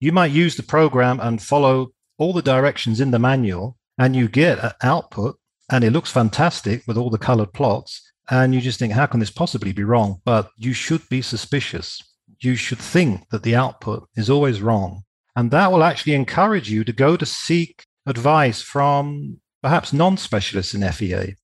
You 0.00 0.12
might 0.12 0.32
use 0.32 0.56
the 0.56 0.62
program 0.62 1.20
and 1.20 1.42
follow 1.42 1.88
all 2.16 2.32
the 2.32 2.42
directions 2.42 3.00
in 3.00 3.10
the 3.10 3.18
manual, 3.18 3.76
and 3.98 4.16
you 4.16 4.28
get 4.28 4.58
an 4.58 4.72
output, 4.82 5.38
and 5.70 5.84
it 5.84 5.92
looks 5.92 6.10
fantastic 6.10 6.82
with 6.86 6.96
all 6.96 7.10
the 7.10 7.18
colored 7.18 7.52
plots. 7.52 8.02
And 8.30 8.54
you 8.54 8.60
just 8.60 8.78
think, 8.78 8.92
how 8.92 9.06
can 9.06 9.20
this 9.20 9.30
possibly 9.30 9.72
be 9.72 9.84
wrong? 9.84 10.20
But 10.24 10.50
you 10.56 10.72
should 10.72 11.08
be 11.08 11.22
suspicious. 11.22 12.02
You 12.40 12.56
should 12.56 12.78
think 12.78 13.28
that 13.30 13.42
the 13.42 13.56
output 13.56 14.08
is 14.16 14.30
always 14.30 14.60
wrong. 14.60 15.02
And 15.34 15.50
that 15.50 15.70
will 15.70 15.84
actually 15.84 16.14
encourage 16.14 16.70
you 16.70 16.84
to 16.84 16.92
go 16.92 17.16
to 17.16 17.26
seek 17.26 17.84
advice 18.06 18.60
from 18.62 19.40
perhaps 19.62 19.92
non 19.92 20.16
specialists 20.16 20.74
in 20.74 20.82
FEA. 20.92 21.36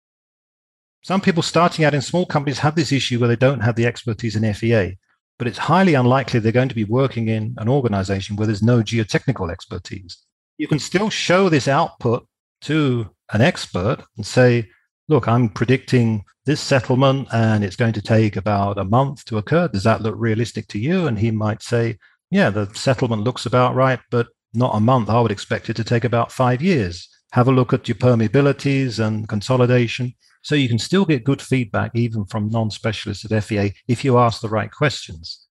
Some 1.03 1.21
people 1.21 1.43
starting 1.43 1.83
out 1.83 1.93
in 1.93 2.01
small 2.01 2.25
companies 2.25 2.59
have 2.59 2.75
this 2.75 2.91
issue 2.91 3.19
where 3.19 3.27
they 3.27 3.35
don't 3.35 3.59
have 3.59 3.75
the 3.75 3.85
expertise 3.85 4.35
in 4.35 4.53
FEA, 4.53 4.97
but 5.37 5.47
it's 5.47 5.57
highly 5.57 5.95
unlikely 5.95 6.39
they're 6.39 6.51
going 6.51 6.69
to 6.69 6.75
be 6.75 6.85
working 6.85 7.27
in 7.27 7.55
an 7.57 7.67
organization 7.67 8.35
where 8.35 8.47
there's 8.47 8.63
no 8.63 8.81
geotechnical 8.81 9.51
expertise. 9.51 10.17
You 10.57 10.67
can 10.67 10.79
still 10.79 11.09
show 11.09 11.49
this 11.49 11.67
output 11.67 12.25
to 12.61 13.09
an 13.33 13.41
expert 13.41 13.97
and 14.15 14.25
say, 14.25 14.69
look, 15.07 15.27
I'm 15.27 15.49
predicting 15.49 16.23
this 16.45 16.61
settlement 16.61 17.27
and 17.33 17.63
it's 17.63 17.75
going 17.75 17.93
to 17.93 18.01
take 18.01 18.35
about 18.35 18.77
a 18.77 18.83
month 18.83 19.25
to 19.25 19.37
occur. 19.37 19.67
Does 19.67 19.83
that 19.83 20.01
look 20.01 20.15
realistic 20.17 20.67
to 20.69 20.79
you? 20.79 21.07
And 21.07 21.17
he 21.19 21.31
might 21.31 21.61
say, 21.61 21.97
yeah, 22.31 22.49
the 22.49 22.71
settlement 22.73 23.23
looks 23.23 23.45
about 23.45 23.75
right, 23.75 23.99
but 24.11 24.27
not 24.53 24.75
a 24.75 24.79
month. 24.79 25.09
I 25.09 25.19
would 25.21 25.31
expect 25.31 25.69
it 25.69 25.75
to 25.75 25.83
take 25.83 26.03
about 26.03 26.31
five 26.31 26.61
years. 26.61 27.07
Have 27.31 27.47
a 27.47 27.51
look 27.51 27.73
at 27.73 27.87
your 27.87 27.95
permeabilities 27.95 29.03
and 29.03 29.27
consolidation. 29.27 30.13
So 30.41 30.55
you 30.55 30.67
can 30.67 30.79
still 30.79 31.05
get 31.05 31.23
good 31.23 31.41
feedback 31.41 31.91
even 31.95 32.25
from 32.25 32.49
non 32.49 32.69
specialists 32.69 33.29
at 33.29 33.43
FEA 33.43 33.73
if 33.87 34.03
you 34.03 34.17
ask 34.17 34.41
the 34.41 34.49
right 34.49 34.71
questions. 34.71 35.47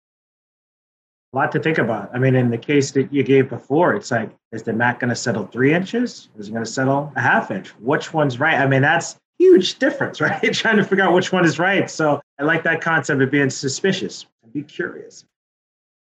A 1.33 1.37
lot 1.37 1.51
to 1.53 1.59
think 1.61 1.77
about. 1.77 2.13
I 2.13 2.19
mean, 2.19 2.35
in 2.35 2.51
the 2.51 2.57
case 2.57 2.91
that 2.91 3.11
you 3.13 3.23
gave 3.23 3.49
before, 3.49 3.93
it's 3.93 4.11
like, 4.11 4.35
is 4.51 4.63
the 4.63 4.73
mat 4.73 4.99
going 4.99 5.09
to 5.09 5.15
settle 5.15 5.45
three 5.45 5.73
inches? 5.73 6.27
Is 6.37 6.49
it 6.49 6.51
going 6.51 6.65
to 6.65 6.69
settle 6.69 7.13
a 7.15 7.21
half 7.21 7.51
inch? 7.51 7.69
Which 7.79 8.13
one's 8.13 8.37
right? 8.37 8.59
I 8.59 8.67
mean, 8.67 8.81
that's 8.81 9.15
huge 9.41 9.79
difference, 9.79 10.21
right? 10.27 10.53
Trying 10.53 10.77
to 10.77 10.83
figure 10.83 11.03
out 11.03 11.13
which 11.13 11.31
one 11.31 11.45
is 11.45 11.57
right. 11.59 11.89
So 11.89 12.21
I 12.39 12.43
like 12.43 12.63
that 12.63 12.81
concept 12.81 13.21
of 13.21 13.31
being 13.31 13.49
suspicious 13.49 14.25
and 14.43 14.53
be 14.53 14.63
curious. 14.63 15.25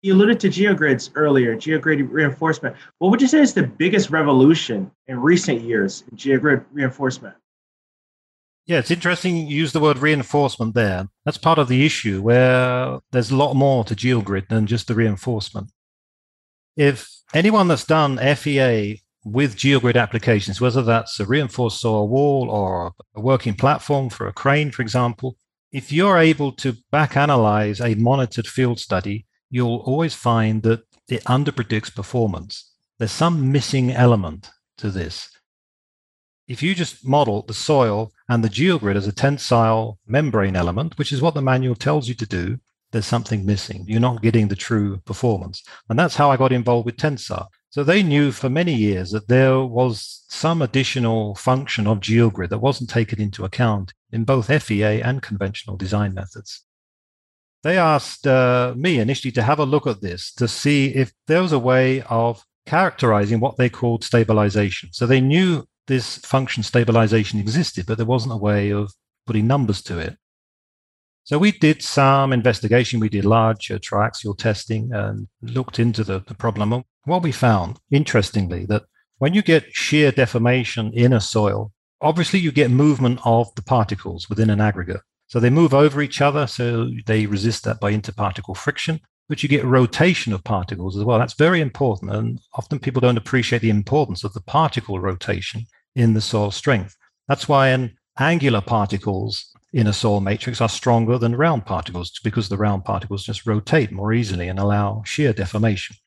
You 0.02 0.14
alluded 0.14 0.40
to 0.42 0.50
geogrids 0.50 1.10
earlier, 1.16 1.56
geogrid 1.56 2.08
reinforcement. 2.12 2.76
What 3.00 3.10
would 3.10 3.22
you 3.22 3.28
say 3.28 3.40
is 3.40 3.56
the 3.56 3.64
biggest 3.64 4.12
revolution 4.12 4.92
in 5.08 5.20
recent 5.20 5.62
years 5.62 6.04
in 6.12 6.18
geogrid 6.18 6.64
reinforcement? 6.72 7.36
Yeah, 8.68 8.80
it's 8.80 8.92
interesting 8.92 9.38
you 9.38 9.58
use 9.58 9.74
the 9.74 9.80
word 9.80 9.98
reinforcement 9.98 10.74
there. 10.76 11.08
That's 11.24 11.38
part 11.38 11.60
of 11.60 11.68
the 11.68 11.86
issue 11.86 12.22
where 12.22 13.00
there's 13.12 13.32
a 13.32 13.36
lot 13.36 13.56
more 13.56 13.84
to 13.84 13.96
GeoGrid 13.96 14.48
than 14.50 14.66
just 14.66 14.88
the 14.88 14.96
reinforcement. 14.96 15.72
If 16.76 17.08
anyone 17.34 17.68
that's 17.68 17.86
done 17.86 18.18
FEA 18.18 19.02
with 19.26 19.58
GeoGrid 19.58 19.98
applications, 19.98 20.62
whether 20.62 20.82
that's 20.82 21.20
a 21.20 21.26
reinforced 21.26 21.82
soil 21.82 22.08
wall 22.08 22.50
or 22.50 22.94
a 23.16 23.20
working 23.22 23.56
platform 23.56 24.10
for 24.10 24.28
a 24.28 24.34
crane, 24.34 24.72
for 24.72 24.82
example, 24.82 25.36
if 25.72 25.92
you're 25.92 26.18
able 26.18 26.54
to 26.54 26.78
back 26.92 27.18
analyze 27.18 27.82
a 27.82 27.96
monitored 27.96 28.48
field 28.48 28.80
study, 28.80 29.26
you'll 29.50 29.84
always 29.86 30.14
find 30.14 30.64
that 30.64 30.84
it 31.10 31.24
underpredicts 31.26 31.94
performance. 31.94 32.72
There's 32.98 33.12
some 33.12 33.52
missing 33.52 33.92
element 33.92 34.52
to 34.78 34.90
this 34.90 35.30
if 36.48 36.62
you 36.62 36.76
just 36.76 37.08
model 37.08 37.42
the 37.44 37.54
soil 37.54 38.12
and 38.30 38.44
the 38.44 38.50
geogrid 38.50 38.96
as 38.96 39.08
a 39.08 39.12
tensile 39.12 40.00
membrane 40.06 40.56
element, 40.56 40.98
which 40.98 41.12
is 41.12 41.22
what 41.22 41.34
the 41.34 41.42
manual 41.42 41.76
tells 41.76 42.08
you 42.08 42.14
to 42.16 42.26
do, 42.26 42.58
there's 42.92 43.06
something 43.06 43.46
missing. 43.46 43.84
You're 43.88 44.00
not 44.00 44.22
getting 44.22 44.48
the 44.48 44.56
true 44.56 44.98
performance. 45.06 45.64
And 45.90 45.98
that's 45.98 46.16
how 46.16 46.32
I 46.32 46.38
got 46.38 46.52
involved 46.52 46.86
with 46.86 46.98
Tensar. 46.98 47.48
So 47.76 47.84
they 47.84 48.04
knew 48.04 48.32
for 48.32 48.50
many 48.50 48.74
years 48.74 49.12
that 49.12 49.28
there 49.28 49.60
was 49.60 50.24
some 50.30 50.62
additional 50.62 51.36
function 51.36 51.88
of 51.88 52.00
GeoGrid 52.00 52.48
that 52.48 52.60
wasn't 52.60 52.90
taken 52.90 53.20
into 53.20 53.44
account 53.44 53.94
in 54.14 54.24
both 54.24 54.48
FEA 54.64 55.02
and 55.02 55.22
conventional 55.22 55.76
design 55.76 56.14
methods. 56.14 56.64
They 57.64 57.78
asked 57.78 58.28
uh, 58.28 58.74
me 58.78 59.00
initially 59.00 59.34
to 59.34 59.44
have 59.44 59.60
a 59.60 59.66
look 59.66 59.88
at 59.88 60.00
this 60.00 60.32
to 60.36 60.48
see 60.48 60.96
if 60.96 61.12
there 61.28 61.42
was 61.42 61.52
a 61.52 61.60
way 61.60 62.02
of 62.04 62.46
characterizing 62.66 63.42
what 63.42 63.58
they 63.58 63.68
called 63.68 64.06
stabilization. 64.06 64.94
So 64.94 65.06
they 65.06 65.20
knew 65.20 65.66
this 65.88 66.20
function 66.20 66.64
stabilization 66.64 67.42
existed, 67.42 67.88
but 67.88 67.98
there 67.98 68.06
wasn't 68.06 68.36
a 68.36 68.38
way 68.38 68.70
of 68.70 68.94
putting 69.28 69.48
numbers 69.48 69.82
to 69.82 70.00
it. 70.00 70.16
So 71.26 71.38
we 71.38 71.52
did 71.52 71.82
some 71.82 72.32
investigation. 72.32 73.00
We 73.00 73.10
did 73.10 73.26
large 73.26 73.70
uh, 73.70 73.80
triaxial 73.80 74.38
testing 74.38 74.92
and 74.94 75.28
looked 75.42 75.80
into 75.80 76.04
the, 76.04 76.20
the 76.28 76.36
problem. 76.36 76.84
What 77.04 77.24
we 77.24 77.32
found, 77.32 77.80
interestingly, 77.92 78.66
that 78.68 78.84
when 79.18 79.34
you 79.34 79.42
get 79.42 79.74
shear 79.74 80.12
deformation 80.12 80.92
in 80.94 81.14
a 81.14 81.22
soil, 81.22 81.72
obviously 82.02 82.40
you 82.40 82.52
get 82.52 82.72
movement 82.72 83.20
of 83.26 83.54
the 83.56 83.64
particles 83.64 84.30
within 84.30 84.50
an 84.50 84.62
aggregate. 84.62 85.02
So 85.28 85.40
they 85.40 85.50
move 85.50 85.74
over 85.74 86.02
each 86.02 86.22
other, 86.22 86.48
so 86.48 86.90
they 87.06 87.26
resist 87.26 87.64
that 87.64 87.80
by 87.80 87.92
interparticle 87.92 88.56
friction 88.56 89.02
but 89.28 89.42
you 89.42 89.50
get 89.50 89.66
rotation 89.66 90.34
of 90.34 90.44
particles 90.44 90.98
as 90.98 91.04
well. 91.04 91.18
That's 91.18 91.34
very 91.34 91.62
important. 91.62 92.12
And 92.12 92.40
often 92.54 92.80
people 92.80 93.02
don't 93.02 93.18
appreciate 93.18 93.62
the 93.62 93.70
importance 93.70 94.24
of 94.24 94.34
the 94.34 94.42
particle 94.42 95.00
rotation 95.00 95.66
in 95.96 96.14
the 96.14 96.22
soil 96.22 96.52
strength. 96.52 96.96
That's 97.28 97.48
why 97.48 97.70
in 97.70 97.96
angular 98.20 98.62
particles 98.62 99.52
in 99.76 99.88
a 99.88 99.94
soil 99.94 100.22
matrix 100.22 100.62
are 100.62 100.70
stronger 100.70 101.18
than 101.18 101.36
round 101.36 101.66
particles 101.66 102.18
because 102.24 102.48
the 102.48 102.58
round 102.58 102.86
particles 102.86 103.26
just 103.26 103.46
rotate 103.46 103.92
more 103.92 104.14
easily 104.14 104.48
and 104.48 104.58
allow 104.58 105.04
shear 105.06 105.34
deformation. 105.34 105.98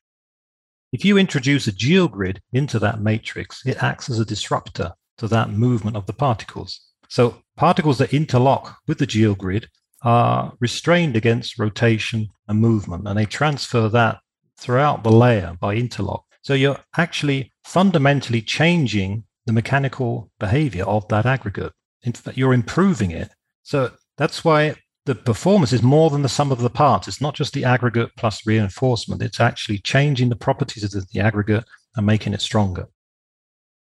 If 0.91 1.05
you 1.05 1.19
introduce 1.19 1.67
a 1.67 1.71
geogrid 1.71 2.39
into 2.51 2.79
that 2.79 2.99
matrix, 2.99 3.63
it 3.67 3.83
acts 3.83 4.09
as 4.09 4.19
a 4.19 4.25
disruptor 4.25 4.93
to 5.19 5.27
that 5.27 5.51
movement 5.51 5.95
of 5.95 6.07
the 6.07 6.13
particles. 6.13 6.81
So 7.09 7.43
particles 7.57 7.99
that 7.99 8.11
interlock 8.11 8.75
with 8.87 8.97
the 8.97 9.05
geogrid 9.05 9.67
are 10.01 10.51
restrained 10.59 11.15
against 11.15 11.59
rotation 11.59 12.29
and 12.47 12.59
movement, 12.59 13.07
and 13.07 13.19
they 13.19 13.25
transfer 13.25 13.87
that 13.89 14.17
throughout 14.57 15.03
the 15.03 15.11
layer 15.11 15.55
by 15.61 15.75
interlock. 15.75 16.25
So 16.41 16.55
you're 16.55 16.79
actually 16.97 17.53
fundamentally 17.63 18.41
changing 18.41 19.25
the 19.45 19.53
mechanical 19.53 20.31
behavior 20.39 20.85
of 20.85 21.07
that 21.09 21.27
aggregate. 21.27 21.73
In 22.01 22.13
fact, 22.13 22.35
you're 22.35 22.53
improving 22.53 23.11
it. 23.11 23.29
So 23.63 23.91
that's 24.17 24.43
why 24.43 24.75
the 25.05 25.15
performance 25.15 25.73
is 25.73 25.81
more 25.81 26.09
than 26.09 26.21
the 26.21 26.29
sum 26.29 26.51
of 26.51 26.59
the 26.59 26.69
parts. 26.69 27.07
It's 27.07 27.21
not 27.21 27.35
just 27.35 27.53
the 27.53 27.65
aggregate 27.65 28.11
plus 28.17 28.45
reinforcement, 28.45 29.21
it's 29.21 29.39
actually 29.39 29.79
changing 29.79 30.29
the 30.29 30.35
properties 30.35 30.83
of 30.83 30.91
the, 30.91 31.05
the 31.11 31.19
aggregate 31.19 31.65
and 31.95 32.05
making 32.05 32.33
it 32.33 32.41
stronger. 32.41 32.87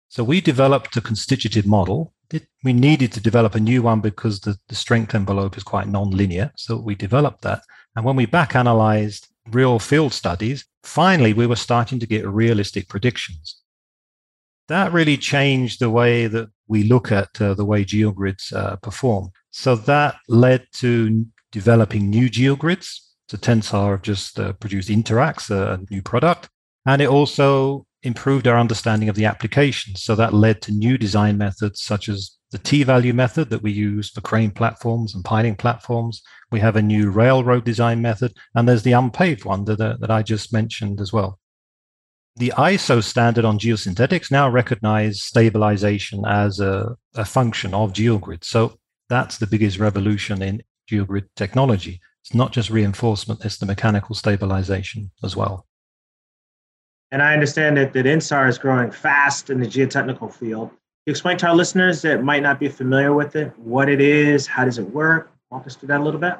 So 0.09 0.25
we 0.25 0.41
developed 0.41 0.97
a 0.97 1.01
constitutive 1.01 1.67
model. 1.67 2.13
We 2.65 2.73
needed 2.73 3.13
to 3.13 3.21
develop 3.21 3.55
a 3.55 3.61
new 3.61 3.83
one 3.83 4.01
because 4.01 4.41
the, 4.41 4.57
the 4.69 4.75
strength 4.75 5.15
envelope 5.15 5.57
is 5.57 5.63
quite 5.63 5.89
non-linear. 5.89 6.53
So 6.57 6.77
we 6.77 6.95
developed 6.95 7.43
that. 7.43 7.63
And 7.95 8.05
when 8.05 8.17
we 8.17 8.27
back 8.27 8.57
analyzed 8.57 9.29
real 9.51 9.79
field 9.79 10.13
studies, 10.13 10.65
finally 10.83 11.33
we 11.33 11.47
were 11.47 11.57
starting 11.57 11.99
to 12.01 12.07
get 12.07 12.27
realistic 12.27 12.89
predictions. 12.89 13.61
That 14.69 14.93
really 14.93 15.17
changed 15.17 15.81
the 15.81 15.91
way 15.91 16.29
that 16.29 16.51
we 16.69 16.85
look 16.85 17.11
at 17.11 17.41
uh, 17.41 17.55
the 17.55 17.65
way 17.65 17.85
geogrids 17.85 18.53
uh, 18.53 18.77
perform. 18.77 19.31
So 19.51 19.75
that 19.77 20.17
led 20.29 20.67
to 20.75 21.27
developing 21.53 22.09
new 22.09 22.31
geogrids. 22.31 22.99
So 23.29 23.37
Tensar 23.37 23.93
have 23.93 24.03
just 24.03 24.39
uh, 24.39 24.53
produced 24.55 24.89
Interax, 24.89 25.51
a 25.51 25.85
new 25.91 26.03
product. 26.03 26.49
And 26.87 27.03
it 27.03 27.09
also 27.09 27.87
improved 28.03 28.47
our 28.47 28.59
understanding 28.59 29.09
of 29.09 29.17
the 29.17 29.27
application. 29.27 29.95
So 29.97 30.15
that 30.15 30.33
led 30.33 30.63
to 30.63 30.73
new 30.73 30.97
design 30.97 31.37
methods 31.37 31.83
such 31.83 32.09
as 32.09 32.37
the 32.51 32.59
T 32.59 32.83
value 32.83 33.13
method 33.13 33.51
that 33.51 33.63
we 33.63 33.71
use 33.71 34.11
for 34.11 34.21
crane 34.21 34.51
platforms 34.51 35.15
and 35.15 35.25
piling 35.25 35.55
platforms. 35.55 36.23
We 36.51 36.61
have 36.61 36.77
a 36.77 36.83
new 36.83 37.11
railroad 37.11 37.65
design 37.65 38.03
method, 38.03 38.33
and 38.55 38.69
there's 38.69 38.83
the 38.83 38.93
unpaved 38.93 39.45
one 39.45 39.65
that, 39.67 39.81
uh, 39.81 39.97
that 40.01 40.11
I 40.11 40.23
just 40.23 40.53
mentioned 40.53 41.01
as 41.01 41.13
well. 41.13 41.39
The 42.37 42.53
ISO 42.57 43.03
standard 43.03 43.45
on 43.45 43.59
geosynthetics 43.59 44.31
now 44.31 44.49
recognize 44.49 45.23
stabilization 45.23 46.25
as 46.27 46.59
a, 46.59 46.97
a 47.15 47.25
function 47.25 47.75
of 47.75 47.93
GeoGrid. 47.93 48.45
So 48.45 48.80
that's 49.11 49.37
the 49.37 49.47
biggest 49.47 49.79
revolution 49.79 50.41
in 50.41 50.63
GeoGrid 50.91 51.27
technology. 51.37 52.01
It's 52.23 52.35
not 52.35 52.53
just 52.53 52.71
reinforcement, 52.71 53.45
it's 53.45 53.59
the 53.59 53.67
mechanical 53.67 54.15
stabilization 54.15 55.11
as 55.23 55.37
well. 55.37 55.67
And 57.13 57.23
I 57.23 57.35
understand 57.35 57.77
that, 57.77 57.93
that 57.93 58.07
INSAR 58.07 58.49
is 58.49 58.57
growing 58.57 58.91
fast 58.91 59.51
in 59.51 59.61
the 59.61 59.67
geotechnical 59.67 60.33
field. 60.33 60.71
You 61.07 61.11
explain 61.11 61.37
to 61.39 61.49
our 61.49 61.55
listeners 61.55 62.03
that 62.03 62.23
might 62.23 62.43
not 62.43 62.61
be 62.61 62.69
familiar 62.69 63.13
with 63.13 63.35
it, 63.37 63.53
what 63.59 63.89
it 63.89 64.01
is, 64.01 64.47
how 64.47 64.65
does 64.65 64.79
it 64.79 64.89
work? 64.91 65.33
Walk 65.51 65.67
us 65.67 65.75
through 65.75 65.89
that 65.89 66.01
a 66.01 66.05
little 66.05 66.21
bit. 66.21 66.35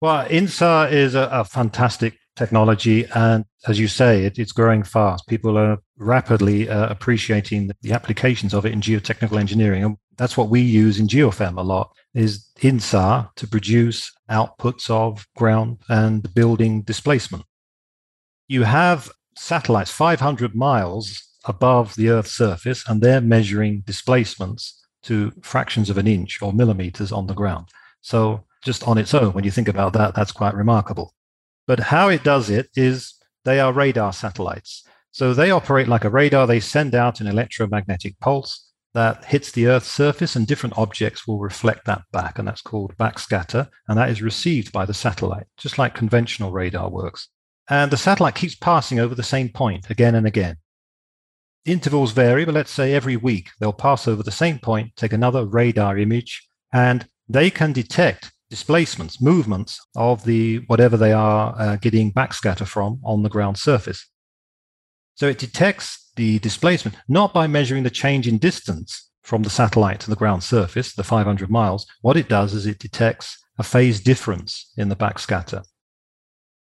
Well, 0.00 0.26
INSAR 0.28 0.90
is 0.90 1.14
a, 1.14 1.28
a 1.30 1.44
fantastic 1.44 2.18
technology. 2.38 3.06
And 3.14 3.44
as 3.66 3.78
you 3.78 3.88
say, 3.88 4.24
it, 4.24 4.38
it's 4.38 4.52
growing 4.52 4.82
fast. 4.82 5.26
People 5.28 5.58
are 5.58 5.78
rapidly 5.98 6.68
uh, 6.68 6.88
appreciating 6.88 7.68
the, 7.68 7.76
the, 7.82 7.92
applications 7.92 8.54
of 8.54 8.64
it 8.64 8.72
in 8.72 8.80
geotechnical 8.80 9.38
engineering. 9.38 9.84
And 9.84 9.96
that's 10.18 10.36
what 10.36 10.48
we 10.48 10.60
use 10.60 10.98
in 10.98 11.06
GeoFEM 11.06 11.58
a 11.58 11.62
lot 11.62 11.92
is 12.12 12.50
INSAR 12.60 13.30
to 13.36 13.46
produce 13.46 14.12
outputs 14.28 14.90
of 14.90 15.26
ground 15.36 15.78
and 15.88 16.34
building 16.34 16.82
displacement. 16.82 17.44
You 18.48 18.64
have 18.64 19.10
satellites 19.36 19.92
500 19.92 20.54
miles 20.54 21.22
above 21.44 21.94
the 21.94 22.08
Earth's 22.08 22.32
surface, 22.32 22.84
and 22.88 23.00
they're 23.00 23.20
measuring 23.20 23.80
displacements 23.86 24.84
to 25.04 25.32
fractions 25.42 25.88
of 25.88 25.96
an 25.96 26.08
inch 26.08 26.42
or 26.42 26.52
millimeters 26.52 27.12
on 27.12 27.28
the 27.28 27.34
ground. 27.34 27.68
So, 28.00 28.44
just 28.64 28.86
on 28.88 28.98
its 28.98 29.14
own, 29.14 29.32
when 29.32 29.44
you 29.44 29.52
think 29.52 29.68
about 29.68 29.92
that, 29.92 30.14
that's 30.16 30.32
quite 30.32 30.54
remarkable. 30.54 31.14
But 31.68 31.78
how 31.78 32.08
it 32.08 32.24
does 32.24 32.50
it 32.50 32.68
is 32.74 33.14
they 33.44 33.60
are 33.60 33.72
radar 33.72 34.12
satellites. 34.12 34.84
So 35.12 35.32
they 35.32 35.50
operate 35.50 35.88
like 35.88 36.04
a 36.04 36.10
radar. 36.10 36.46
They 36.46 36.60
send 36.60 36.94
out 36.94 37.20
an 37.20 37.28
electromagnetic 37.28 38.18
pulse 38.20 38.67
that 38.94 39.24
hits 39.24 39.52
the 39.52 39.66
Earth's 39.66 39.90
surface, 39.90 40.36
and 40.36 40.46
different 40.46 40.78
objects 40.78 41.26
will 41.26 41.38
reflect 41.38 41.84
that 41.86 42.02
back. 42.12 42.38
And 42.38 42.48
that's 42.48 42.62
called 42.62 42.96
backscatter. 42.96 43.68
And 43.88 43.98
that 43.98 44.10
is 44.10 44.22
received 44.22 44.72
by 44.72 44.86
the 44.86 44.94
satellite, 44.94 45.46
just 45.56 45.78
like 45.78 45.94
conventional 45.94 46.52
radar 46.52 46.88
works 46.90 47.28
and 47.68 47.90
the 47.90 47.96
satellite 47.96 48.34
keeps 48.34 48.54
passing 48.54 48.98
over 48.98 49.14
the 49.14 49.22
same 49.22 49.48
point 49.50 49.90
again 49.90 50.14
and 50.14 50.26
again. 50.26 50.56
Intervals 51.64 52.12
vary, 52.12 52.44
but 52.44 52.54
let's 52.54 52.70
say 52.70 52.94
every 52.94 53.16
week 53.16 53.50
they'll 53.60 53.72
pass 53.72 54.08
over 54.08 54.22
the 54.22 54.30
same 54.30 54.58
point, 54.58 54.96
take 54.96 55.12
another 55.12 55.44
radar 55.44 55.98
image, 55.98 56.48
and 56.72 57.06
they 57.28 57.50
can 57.50 57.72
detect 57.72 58.32
displacements, 58.48 59.20
movements 59.20 59.78
of 59.96 60.24
the 60.24 60.58
whatever 60.68 60.96
they 60.96 61.12
are 61.12 61.54
uh, 61.58 61.76
getting 61.76 62.12
backscatter 62.12 62.66
from 62.66 62.98
on 63.04 63.22
the 63.22 63.28
ground 63.28 63.58
surface. 63.58 64.08
So 65.18 65.26
it 65.26 65.38
detects 65.38 66.12
the 66.14 66.38
displacement 66.38 66.96
not 67.08 67.34
by 67.34 67.48
measuring 67.48 67.82
the 67.82 67.90
change 67.90 68.28
in 68.28 68.38
distance 68.38 69.10
from 69.22 69.42
the 69.42 69.50
satellite 69.50 69.98
to 70.00 70.10
the 70.10 70.16
ground 70.16 70.44
surface, 70.44 70.94
the 70.94 71.02
500 71.02 71.50
miles. 71.50 71.88
What 72.02 72.16
it 72.16 72.28
does 72.28 72.54
is 72.54 72.66
it 72.66 72.78
detects 72.78 73.36
a 73.58 73.64
phase 73.64 74.00
difference 74.00 74.72
in 74.76 74.88
the 74.88 74.94
backscatter. 74.94 75.66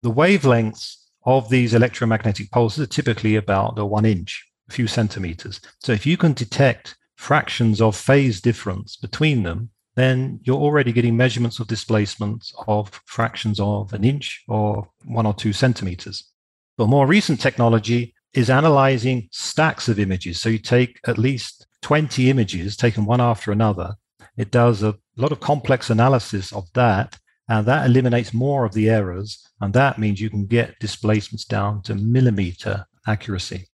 The 0.01 0.12
wavelengths 0.12 0.97
of 1.25 1.47
these 1.47 1.73
electromagnetic 1.73 2.51
pulses 2.51 2.84
are 2.84 2.88
typically 2.88 3.38
about 3.38 3.79
a 3.79 3.86
one 3.86 4.06
inch, 4.06 4.45
a 4.69 4.73
few 4.73 4.88
centimeters. 4.88 5.62
So 5.79 5.93
if 5.93 6.06
you 6.06 6.17
can 6.17 6.34
detect 6.34 6.97
fractions 7.15 7.79
of 7.79 7.95
phase 7.95 8.41
difference 8.41 8.97
between 8.97 9.43
them, 9.43 9.69
then 9.95 10.41
you're 10.43 10.60
already 10.60 10.91
getting 10.91 11.15
measurements 11.15 11.62
of 11.62 11.67
displacements 11.67 12.53
of 12.67 12.91
fractions 13.06 13.62
of 13.62 13.93
an 13.93 14.03
inch 14.03 14.43
or 14.49 14.89
one 15.06 15.25
or 15.25 15.34
two 15.34 15.53
centimeters. 15.53 16.29
But 16.77 16.88
more 16.88 17.08
recent 17.08 17.39
technology 17.39 18.13
is 18.34 18.50
analyzing 18.50 19.30
stacks 19.32 19.88
of 19.88 20.00
images. 20.00 20.41
So 20.41 20.50
you 20.50 20.58
take 20.58 21.00
at 21.08 21.17
least 21.17 21.67
20 21.82 22.30
images 22.30 22.76
taken 22.76 23.06
one 23.06 23.22
after 23.22 23.52
another. 23.52 23.96
It 24.38 24.52
does 24.52 24.82
a 24.82 24.96
lot 25.17 25.32
of 25.32 25.39
complex 25.39 25.89
analysis 25.89 26.52
of 26.52 26.72
that 26.74 27.17
and 27.50 27.65
that 27.67 27.86
eliminates 27.86 28.34
more 28.34 28.65
of 28.65 28.74
the 28.74 28.89
errors. 28.89 29.48
And 29.62 29.74
that 29.74 30.00
means 30.00 30.22
you 30.22 30.30
can 30.30 30.46
get 30.46 30.80
displacements 30.80 31.46
down 31.46 31.82
to 31.84 31.96
millimeter 31.96 32.86
accuracy. 33.06 33.67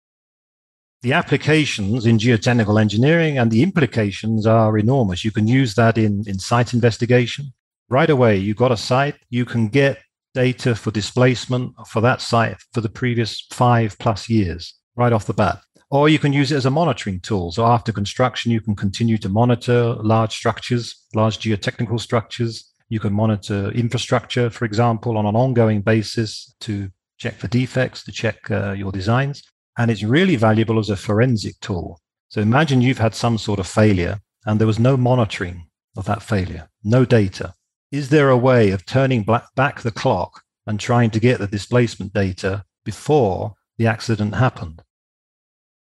The 1.02 1.14
applications 1.14 2.06
in 2.06 2.18
geotechnical 2.18 2.82
engineering 2.82 3.38
and 3.38 3.52
the 3.52 3.64
implications 3.64 4.46
are 4.46 4.78
enormous. 4.78 5.24
You 5.24 5.32
can 5.32 5.48
use 5.48 5.76
that 5.76 5.98
in, 5.98 6.26
in 6.28 6.40
site 6.40 6.74
investigation. 6.74 7.54
Right 7.90 8.10
away, 8.10 8.38
you've 8.38 8.58
got 8.58 8.72
a 8.72 8.78
site, 8.78 9.16
you 9.30 9.46
can 9.46 9.70
get 9.70 10.00
data 10.34 10.76
for 10.76 10.92
displacement 10.92 11.74
for 11.88 12.02
that 12.02 12.22
site 12.22 12.58
for 12.74 12.82
the 12.82 12.90
previous 12.90 13.46
five 13.52 13.98
plus 14.00 14.30
years 14.30 14.74
right 14.96 15.14
off 15.14 15.26
the 15.26 15.34
bat. 15.34 15.60
Or 15.92 16.08
you 16.08 16.20
can 16.20 16.34
use 16.34 16.52
it 16.52 16.58
as 16.58 16.68
a 16.68 16.72
monitoring 16.72 17.20
tool. 17.20 17.52
So 17.52 17.66
after 17.66 17.92
construction, 17.92 18.52
you 18.52 18.62
can 18.62 18.76
continue 18.76 19.18
to 19.20 19.30
monitor 19.30 19.96
large 19.96 20.36
structures, 20.36 21.06
large 21.16 21.40
geotechnical 21.40 22.00
structures, 22.00 22.70
you 22.90 23.00
can 23.00 23.14
monitor 23.14 23.70
infrastructure, 23.72 24.50
for 24.50 24.66
example, 24.66 25.18
on 25.18 25.26
an 25.26 25.36
ongoing 25.36 25.82
basis 25.82 26.54
to 26.62 26.90
check 27.18 27.36
for 27.36 27.48
defects, 27.48 28.04
to 28.04 28.12
check 28.12 28.50
uh, 28.50 28.72
your 28.72 28.92
designs. 28.92 29.44
And 29.78 29.90
it's 29.92 30.04
really 30.04 30.36
valuable 30.36 30.80
as 30.80 30.90
a 30.90 30.98
forensic 30.98 31.60
tool. 31.62 32.02
So 32.30 32.42
imagine 32.42 32.82
you've 32.82 32.98
had 32.98 33.16
some 33.16 33.38
sort 33.38 33.60
of 33.60 33.68
failure 33.68 34.20
and 34.46 34.60
there 34.60 34.68
was 34.68 34.80
no 34.80 34.98
monitoring 34.98 35.68
of 35.98 36.06
that 36.06 36.24
failure, 36.24 36.70
no 36.84 37.06
data. 37.06 37.54
Is 37.92 38.10
there 38.10 38.30
a 38.30 38.38
way 38.38 38.70
of 38.70 38.86
turning 38.86 39.24
back 39.24 39.82
the 39.82 39.92
clock 39.92 40.44
and 40.68 40.80
trying 40.80 41.10
to 41.10 41.20
get 41.20 41.40
the 41.40 41.48
displacement 41.48 42.14
data 42.14 42.64
before 42.86 43.56
the 43.80 43.88
accident 43.88 44.36
happened? 44.36 44.84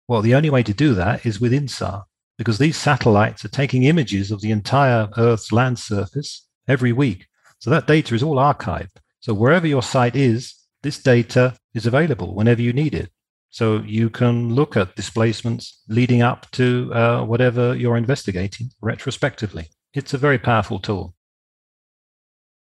Well, 0.08 0.24
the 0.24 0.34
only 0.34 0.50
way 0.50 0.63
to 0.63 0.74
do 0.74 0.95
that 0.95 1.24
is 1.24 1.39
with 1.39 1.54
INSAR, 1.54 2.06
because 2.36 2.58
these 2.58 2.78
satellites 2.78 3.45
are 3.45 3.50
taking 3.50 3.84
images 3.84 4.32
of 4.32 4.41
the 4.41 4.50
entire 4.50 5.08
Earth's 5.17 5.52
land 5.52 5.78
surface 5.78 6.48
every 6.67 6.91
week. 6.91 7.28
So 7.60 7.69
that 7.69 7.86
data 7.86 8.15
is 8.15 8.24
all 8.24 8.38
archived. 8.38 8.98
So 9.19 9.36
wherever 9.36 9.67
your 9.67 9.84
site 9.84 10.15
is, 10.15 10.56
this 10.82 10.98
data 11.04 11.58
is 11.76 11.86
available 11.86 12.34
whenever 12.34 12.63
you 12.63 12.74
need 12.74 12.95
it. 12.95 13.12
So 13.52 13.84
you 13.86 14.10
can 14.10 14.56
look 14.56 14.76
at 14.76 14.95
displacements 14.95 15.84
leading 15.88 16.24
up 16.24 16.50
to 16.52 16.91
uh, 16.91 17.24
whatever 17.24 17.76
you're 17.76 17.98
investigating 17.98 18.72
retrospectively. 18.82 19.67
It's 19.93 20.15
a 20.15 20.17
very 20.17 20.39
powerful 20.39 20.80
tool. 20.80 21.13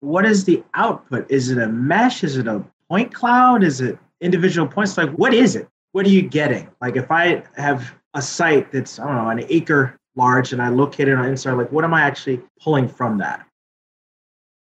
What 0.02 0.26
is 0.26 0.46
the 0.46 0.64
output? 0.74 1.30
Is 1.30 1.50
it 1.50 1.58
a 1.58 1.68
mesh? 1.68 2.24
Is 2.24 2.38
it 2.38 2.48
a 2.48 2.64
point 2.90 3.14
cloud? 3.14 3.64
Is 3.64 3.82
it 3.82 3.98
individual 4.22 4.68
points? 4.68 4.98
Like, 4.98 5.12
what 5.12 5.34
is 5.34 5.56
it? 5.56 5.68
What 5.92 6.06
are 6.06 6.10
you 6.10 6.22
getting? 6.22 6.70
Like, 6.82 6.96
if 6.96 7.12
I 7.12 7.44
have 7.56 7.94
a 8.14 8.22
site 8.22 8.72
that's, 8.72 9.00
I 9.00 9.08
don't 9.08 9.16
know, 9.16 9.30
an 9.30 9.46
acre 9.50 10.00
large 10.16 10.54
and 10.54 10.62
I 10.62 10.70
locate 10.70 11.08
it 11.08 11.16
on 11.16 11.26
INSAR, 11.26 11.58
like, 11.58 11.72
what 11.72 11.84
am 11.84 11.94
I 11.94 12.02
actually 12.02 12.42
pulling 12.60 12.88
from 12.88 13.18
that? 13.20 13.48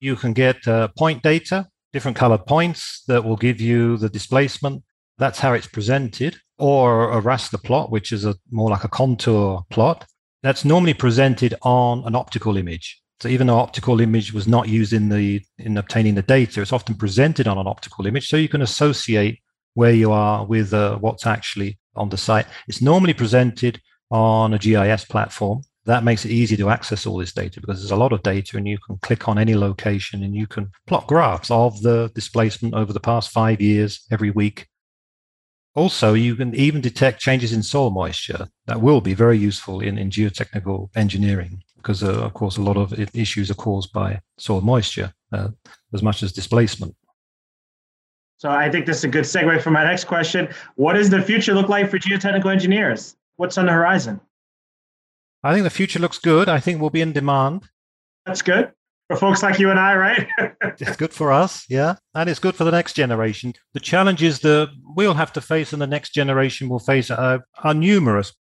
you 0.03 0.17
can 0.17 0.33
get 0.33 0.67
uh, 0.67 0.89
point 0.97 1.23
data, 1.23 1.65
different 1.93 2.17
colored 2.17 2.45
points 2.45 3.03
that 3.07 3.23
will 3.23 3.37
give 3.37 3.61
you 3.61 3.95
the 3.95 4.09
displacement. 4.09 4.83
That's 5.17 5.39
how 5.39 5.53
it's 5.53 5.67
presented, 5.67 6.35
or 6.57 7.11
a 7.17 7.21
raster 7.21 7.61
plot, 7.63 7.89
which 7.89 8.11
is 8.11 8.25
a 8.25 8.35
more 8.51 8.69
like 8.69 8.83
a 8.83 8.89
contour 8.89 9.63
plot. 9.69 10.05
That's 10.41 10.65
normally 10.65 10.93
presented 10.93 11.55
on 11.61 12.03
an 12.05 12.15
optical 12.15 12.57
image. 12.57 13.01
So 13.23 13.29
even 13.29 13.47
though 13.47 13.57
optical 13.57 14.01
image 14.01 14.33
was 14.33 14.49
not 14.49 14.67
used 14.67 14.91
in 14.91 15.07
the 15.07 15.41
in 15.57 15.77
obtaining 15.77 16.15
the 16.15 16.21
data, 16.21 16.61
it's 16.61 16.73
often 16.73 16.95
presented 16.95 17.47
on 17.47 17.57
an 17.57 17.67
optical 17.67 18.05
image, 18.05 18.27
so 18.27 18.35
you 18.35 18.49
can 18.49 18.61
associate 18.61 19.39
where 19.75 19.93
you 19.93 20.11
are 20.11 20.45
with 20.45 20.73
uh, 20.73 20.97
what's 20.97 21.25
actually 21.25 21.79
on 21.95 22.09
the 22.09 22.17
site. 22.17 22.47
It's 22.67 22.81
normally 22.81 23.13
presented 23.13 23.79
on 24.11 24.53
a 24.53 24.59
GIS 24.59 25.05
platform, 25.05 25.61
that 25.85 26.03
makes 26.03 26.25
it 26.25 26.31
easy 26.31 26.57
to 26.57 26.69
access 26.69 27.05
all 27.05 27.15
this 27.15 27.31
data 27.31 27.61
because 27.61 27.79
there's 27.79 27.91
a 27.91 27.95
lot 27.95 28.11
of 28.11 28.23
data 28.23 28.57
and 28.57 28.67
you 28.67 28.77
can 28.85 28.97
click 28.97 29.29
on 29.29 29.39
any 29.39 29.55
location 29.55 30.21
and 30.21 30.35
you 30.35 30.45
can 30.45 30.69
plot 30.85 31.07
graphs 31.07 31.49
of 31.49 31.81
the 31.81 32.11
displacement 32.13 32.73
over 32.73 32.91
the 32.91 32.99
past 32.99 33.31
five 33.31 33.61
years 33.61 34.05
every 34.11 34.31
week. 34.31 34.67
Also, 35.75 36.13
you 36.13 36.35
can 36.35 36.53
even 36.55 36.81
detect 36.81 37.21
changes 37.21 37.53
in 37.53 37.63
soil 37.63 37.89
moisture. 37.89 38.49
That 38.65 38.81
will 38.81 38.99
be 38.99 39.13
very 39.13 39.37
useful 39.37 39.79
in, 39.79 39.97
in 39.97 40.09
geotechnical 40.09 40.89
engineering 40.97 41.63
because, 41.83 42.01
uh, 42.01 42.23
of 42.23 42.33
course, 42.33 42.57
a 42.57 42.61
lot 42.61 42.77
of 42.77 42.93
issues 43.13 43.51
are 43.51 43.55
caused 43.55 43.91
by 43.91 44.21
soil 44.37 44.61
moisture 44.61 45.13
uh, 45.33 45.49
as 45.93 46.01
much 46.01 46.23
as 46.23 46.31
displacement. 46.31 46.95
So 48.37 48.49
I 48.49 48.71
think 48.71 48.85
this 48.85 48.97
is 48.97 49.03
a 49.03 49.09
good 49.09 49.25
segue 49.25 49.61
for 49.61 49.69
my 49.69 49.83
next 49.83 50.05
question. 50.05 50.47
What 50.75 50.93
does 50.93 51.09
the 51.09 51.21
future 51.21 51.53
look 51.53 51.69
like 51.69 51.89
for 51.89 51.99
geotechnical 51.99 52.51
engineers? 52.51 53.15
What's 53.35 53.57
on 53.57 53.65
the 53.65 53.73
horizon? 53.73 54.19
I 55.43 55.53
think 55.53 55.65
the 55.65 55.69
future 55.69 55.99
looks 55.99 56.19
good. 56.19 56.47
I 56.49 56.59
think 56.59 56.79
we'll 56.79 56.89
be 56.89 57.01
in 57.01 57.11
demand. 57.11 57.67
That's 58.25 58.41
good 58.41 58.71
for 59.09 59.17
folks 59.17 59.43
like 59.43 59.59
you 59.59 59.69
and 59.69 59.79
I, 59.79 59.95
right? 59.95 60.27
it's 60.79 60.95
good 60.95 61.13
for 61.13 61.31
us, 61.31 61.65
yeah. 61.69 61.95
And 62.15 62.29
it's 62.29 62.39
good 62.39 62.55
for 62.55 62.63
the 62.63 62.71
next 62.71 62.93
generation. 62.93 63.53
The 63.73 63.79
challenges 63.79 64.39
that 64.39 64.69
we'll 64.95 65.13
have 65.13 65.33
to 65.33 65.41
face 65.41 65.73
and 65.73 65.81
the 65.81 65.87
next 65.87 66.13
generation 66.13 66.69
will 66.69 66.79
face 66.79 67.11
are, 67.11 67.45
are 67.63 67.73
numerous. 67.73 68.33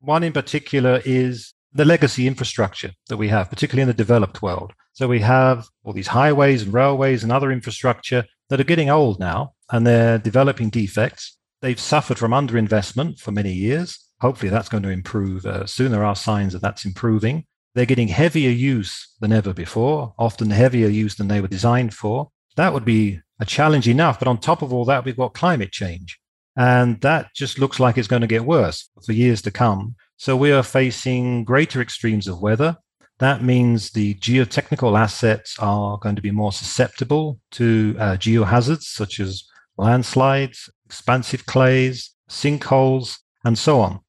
One 0.00 0.22
in 0.22 0.32
particular 0.32 1.02
is 1.04 1.52
the 1.76 1.84
legacy 1.84 2.26
infrastructure 2.26 2.92
that 3.08 3.16
we 3.16 3.28
have, 3.28 3.50
particularly 3.50 3.82
in 3.82 3.88
the 3.88 3.94
developed 3.94 4.42
world. 4.42 4.72
So 4.92 5.06
we 5.06 5.20
have 5.20 5.66
all 5.84 5.92
these 5.92 6.06
highways 6.08 6.62
and 6.62 6.72
railways 6.72 7.22
and 7.22 7.30
other 7.30 7.52
infrastructure 7.52 8.24
that 8.48 8.60
are 8.60 8.64
getting 8.64 8.90
old 8.90 9.20
now 9.20 9.52
and 9.70 9.86
they're 9.86 10.18
developing 10.18 10.70
defects. 10.70 11.36
They've 11.60 11.80
suffered 11.80 12.18
from 12.18 12.32
underinvestment 12.32 13.20
for 13.20 13.32
many 13.32 13.52
years. 13.52 13.98
Hopefully, 14.20 14.50
that's 14.50 14.68
going 14.68 14.82
to 14.84 14.88
improve 14.88 15.44
uh, 15.44 15.66
soon. 15.66 15.92
There 15.92 16.04
are 16.04 16.16
signs 16.16 16.52
that 16.52 16.62
that's 16.62 16.84
improving. 16.84 17.44
They're 17.74 17.84
getting 17.84 18.08
heavier 18.08 18.50
use 18.50 19.14
than 19.20 19.32
ever 19.32 19.52
before, 19.52 20.14
often 20.18 20.48
heavier 20.48 20.88
use 20.88 21.16
than 21.16 21.28
they 21.28 21.42
were 21.42 21.48
designed 21.48 21.92
for. 21.92 22.30
That 22.56 22.72
would 22.72 22.86
be 22.86 23.20
a 23.38 23.44
challenge 23.44 23.86
enough. 23.86 24.18
But 24.18 24.28
on 24.28 24.38
top 24.38 24.62
of 24.62 24.72
all 24.72 24.86
that, 24.86 25.04
we've 25.04 25.16
got 25.16 25.34
climate 25.34 25.72
change. 25.72 26.18
And 26.56 26.98
that 27.02 27.34
just 27.34 27.58
looks 27.58 27.78
like 27.78 27.98
it's 27.98 28.08
going 28.08 28.22
to 28.22 28.26
get 28.26 28.46
worse 28.46 28.88
for 29.04 29.12
years 29.12 29.42
to 29.42 29.50
come. 29.50 29.96
So 30.16 30.36
we 30.36 30.52
are 30.52 30.62
facing 30.62 31.44
greater 31.44 31.80
extremes 31.80 32.26
of 32.26 32.40
weather. 32.40 32.76
That 33.18 33.42
means 33.42 33.90
the 33.90 34.14
geotechnical 34.14 34.98
assets 34.98 35.56
are 35.58 35.98
going 35.98 36.16
to 36.16 36.22
be 36.22 36.30
more 36.30 36.52
susceptible 36.52 37.40
to 37.52 37.96
uh, 37.98 38.16
geohazards 38.16 38.82
such 38.82 39.20
as 39.20 39.44
landslides, 39.78 40.70
expansive 40.84 41.46
clays, 41.46 42.10
sinkholes, 42.28 43.18
and 43.44 43.58
so 43.58 43.80
on 43.80 44.00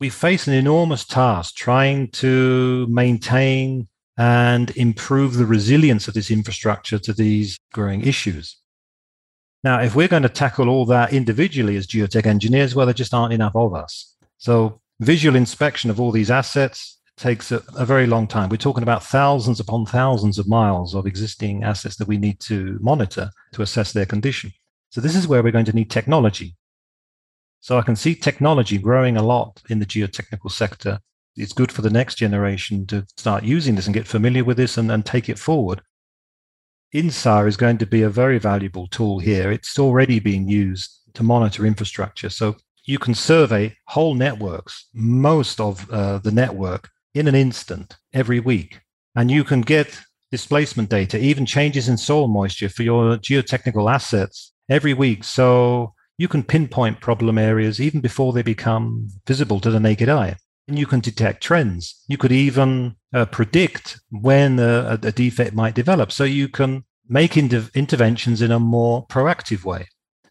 we 0.00 0.08
face 0.08 0.46
an 0.46 0.54
enormous 0.54 1.04
task 1.04 1.56
trying 1.56 2.08
to 2.08 2.86
maintain 2.88 3.88
and 4.16 4.70
improve 4.76 5.34
the 5.34 5.46
resilience 5.46 6.08
of 6.08 6.14
this 6.14 6.30
infrastructure 6.30 6.98
to 6.98 7.12
these 7.12 7.58
growing 7.72 8.02
issues. 8.02 8.56
Now, 9.64 9.80
if 9.80 9.94
we're 9.94 10.08
going 10.08 10.22
to 10.22 10.28
tackle 10.28 10.68
all 10.68 10.86
that 10.86 11.12
individually 11.12 11.76
as 11.76 11.86
geotech 11.86 12.26
engineers, 12.26 12.74
well, 12.74 12.86
there 12.86 12.94
just 12.94 13.14
aren't 13.14 13.32
enough 13.32 13.56
of 13.56 13.74
us. 13.74 14.14
So, 14.38 14.80
visual 15.00 15.36
inspection 15.36 15.90
of 15.90 16.00
all 16.00 16.10
these 16.10 16.30
assets 16.30 16.98
takes 17.16 17.50
a, 17.50 17.62
a, 17.76 17.84
very 17.84 18.06
long 18.06 18.26
time. 18.26 18.48
We're 18.48 18.56
talking 18.56 18.82
about 18.82 19.02
thousands 19.02 19.58
upon 19.58 19.86
thousands 19.86 20.38
of 20.38 20.48
miles 20.48 20.94
of 20.94 21.06
existing 21.06 21.64
assets 21.64 21.96
that 21.96 22.08
we 22.08 22.16
need 22.16 22.38
to 22.40 22.78
monitor 22.80 23.30
to 23.52 23.62
assess 23.62 23.92
their 23.92 24.06
condition. 24.06 24.52
So, 24.90 25.00
this 25.00 25.16
is 25.16 25.26
where 25.26 25.42
we're 25.42 25.52
going 25.52 25.64
to 25.64 25.74
need 25.74 25.90
technology. 25.90 26.56
So 27.60 27.78
I 27.78 27.82
can 27.82 27.96
see 27.96 28.14
technology 28.14 28.78
growing 28.78 29.16
a 29.16 29.22
lot 29.22 29.62
in 29.68 29.78
the 29.78 29.86
geotechnical 29.86 30.50
sector. 30.50 31.00
It's 31.36 31.52
good 31.52 31.72
for 31.72 31.82
the 31.82 31.90
next 31.90 32.16
generation 32.16 32.86
to 32.86 33.06
start 33.16 33.44
using 33.44 33.74
this 33.74 33.86
and 33.86 33.94
get 33.94 34.06
familiar 34.06 34.44
with 34.44 34.56
this 34.56 34.78
and, 34.78 34.90
and 34.90 35.04
take 35.04 35.28
it 35.28 35.38
forward. 35.38 35.82
INSAR 36.94 37.46
is 37.46 37.56
going 37.56 37.78
to 37.78 37.86
be 37.86 38.02
a 38.02 38.10
very 38.10 38.38
valuable 38.38 38.86
tool 38.88 39.18
here. 39.18 39.52
It's 39.52 39.78
already 39.78 40.20
being 40.20 40.48
used 40.48 41.00
to 41.14 41.22
monitor 41.22 41.66
infrastructure. 41.66 42.30
So 42.30 42.56
you 42.88 42.98
can 42.98 43.14
survey 43.14 43.76
whole 43.86 44.14
networks, 44.14 44.88
most 44.94 45.60
of 45.60 45.88
uh, 45.90 46.16
the 46.18 46.32
network, 46.32 46.88
in 47.14 47.28
an 47.28 47.34
instant 47.34 47.96
every 48.14 48.40
week. 48.40 48.80
And 49.14 49.30
you 49.30 49.44
can 49.44 49.60
get 49.60 50.00
displacement 50.32 50.88
data, 50.88 51.18
even 51.18 51.44
changes 51.44 51.86
in 51.88 51.98
soil 51.98 52.28
moisture 52.28 52.70
for 52.70 52.82
your 52.82 53.18
geotechnical 53.18 53.92
assets 53.92 54.54
every 54.70 54.94
week. 54.94 55.22
So 55.22 55.92
you 56.16 56.28
can 56.28 56.42
pinpoint 56.42 57.02
problem 57.02 57.36
areas 57.36 57.78
even 57.78 58.00
before 58.00 58.32
they 58.32 58.42
become 58.42 59.08
visible 59.26 59.60
to 59.60 59.70
the 59.70 59.80
naked 59.80 60.08
eye. 60.08 60.36
And 60.66 60.78
you 60.78 60.86
can 60.86 61.00
detect 61.00 61.42
trends. 61.42 62.02
You 62.08 62.16
could 62.16 62.32
even 62.32 62.96
uh, 63.12 63.26
predict 63.26 64.00
when 64.10 64.58
a, 64.58 64.98
a, 65.02 65.12
defect 65.12 65.54
might 65.54 65.74
develop. 65.74 66.10
So 66.10 66.24
you 66.24 66.48
can 66.48 66.84
make 67.06 67.36
inter- 67.36 67.68
interventions 67.74 68.40
in 68.40 68.50
a 68.50 68.58
more 68.58 69.06
proactive 69.08 69.64
way. 69.64 69.88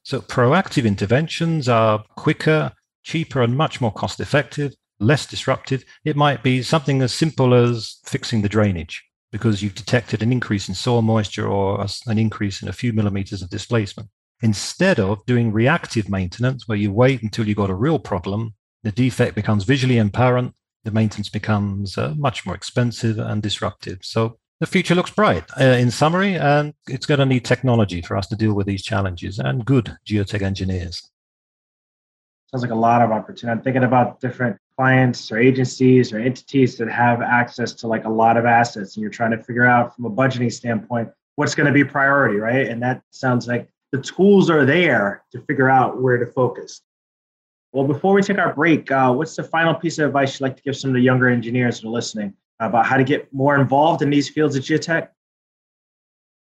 So 0.07 0.21
proactive 0.21 0.85
interventions 0.85 1.67
are 1.67 2.01
quicker, 2.15 2.71
cheaper, 3.03 3.41
and 3.41 3.57
much 3.57 3.81
more 3.81 3.91
cost 3.91 4.21
effective, 4.21 4.73
less 5.01 5.25
disruptive. 5.25 5.83
It 6.05 6.15
might 6.15 6.43
be 6.43 6.63
something 6.63 7.01
as 7.01 7.13
simple 7.13 7.53
as 7.53 7.99
fixing 8.05 8.41
the 8.41 8.47
drainage 8.47 9.03
because 9.33 9.61
you've 9.61 9.75
detected 9.75 10.23
an 10.23 10.31
increase 10.31 10.69
in 10.69 10.75
soil 10.75 11.01
moisture 11.01 11.45
or 11.45 11.85
an 12.05 12.17
increase 12.17 12.61
in 12.61 12.69
a 12.69 12.71
few 12.71 12.93
millimeters 12.93 13.41
of 13.41 13.49
displacement 13.49 14.07
instead 14.41 14.97
of 14.97 15.25
doing 15.25 15.51
reactive 15.51 16.09
maintenance 16.09 16.69
where 16.69 16.77
you 16.77 16.93
wait 16.93 17.21
until 17.21 17.45
you've 17.45 17.57
got 17.57 17.69
a 17.69 17.75
real 17.75 17.99
problem, 17.99 18.53
the 18.83 18.93
defect 18.93 19.35
becomes 19.35 19.65
visually 19.65 19.97
apparent, 19.97 20.53
the 20.85 20.91
maintenance 20.91 21.27
becomes 21.27 21.97
uh, 21.97 22.13
much 22.15 22.45
more 22.45 22.55
expensive 22.55 23.19
and 23.19 23.43
disruptive. 23.43 23.99
So 24.03 24.39
the 24.59 24.65
future 24.65 24.95
looks 24.95 25.11
bright 25.11 25.43
uh, 25.59 25.63
in 25.63 25.91
summary, 25.91 26.35
and 26.35 26.73
it's 26.87 27.05
going 27.05 27.19
to 27.19 27.25
need 27.25 27.45
technology 27.45 28.01
for 28.01 28.17
us 28.17 28.27
to 28.27 28.35
deal 28.35 28.53
with 28.53 28.65
these 28.65 28.83
challenges 28.83 29.39
and 29.39 29.65
good 29.65 29.95
geotech 30.05 30.41
engineers. 30.41 31.09
Sounds 32.51 32.63
like 32.63 32.71
a 32.71 32.75
lot 32.75 33.01
of 33.01 33.11
opportunity. 33.11 33.57
I'm 33.57 33.63
thinking 33.63 33.83
about 33.83 34.19
different 34.19 34.57
clients 34.77 35.31
or 35.31 35.37
agencies 35.37 36.13
or 36.13 36.19
entities 36.19 36.77
that 36.77 36.89
have 36.89 37.21
access 37.21 37.73
to 37.73 37.87
like 37.87 38.05
a 38.05 38.09
lot 38.09 38.37
of 38.37 38.45
assets, 38.45 38.95
and 38.95 39.01
you're 39.01 39.11
trying 39.11 39.31
to 39.31 39.43
figure 39.43 39.65
out 39.65 39.95
from 39.95 40.05
a 40.05 40.09
budgeting 40.09 40.51
standpoint 40.51 41.09
what's 41.35 41.53
going 41.53 41.67
to 41.67 41.73
be 41.73 41.83
priority, 41.83 42.37
right? 42.37 42.67
And 42.67 42.81
that 42.81 43.03
sounds 43.11 43.47
like 43.47 43.69
the 43.91 44.01
tools 44.01 44.49
are 44.49 44.65
there 44.65 45.23
to 45.31 45.41
figure 45.41 45.69
out 45.69 46.01
where 46.01 46.17
to 46.17 46.25
focus. 46.25 46.81
Well, 47.73 47.85
before 47.85 48.13
we 48.13 48.23
take 48.23 48.39
our 48.39 48.55
break, 48.55 48.89
uh, 48.91 49.13
what's 49.13 49.35
the 49.35 49.43
final 49.43 49.75
piece 49.75 49.99
of 49.99 50.07
advice 50.07 50.39
you'd 50.39 50.45
like 50.45 50.57
to 50.57 50.63
give 50.63 50.75
some 50.75 50.89
of 50.89 50.95
the 50.95 51.01
younger 51.01 51.29
engineers 51.29 51.81
that 51.81 51.87
are 51.87 51.91
listening 51.91 52.33
about 52.59 52.85
how 52.85 52.97
to 52.97 53.03
get 53.03 53.31
more 53.33 53.55
involved 53.59 54.01
in 54.01 54.09
these 54.09 54.29
fields 54.29 54.55
of 54.55 54.63
geotech? 54.63 55.09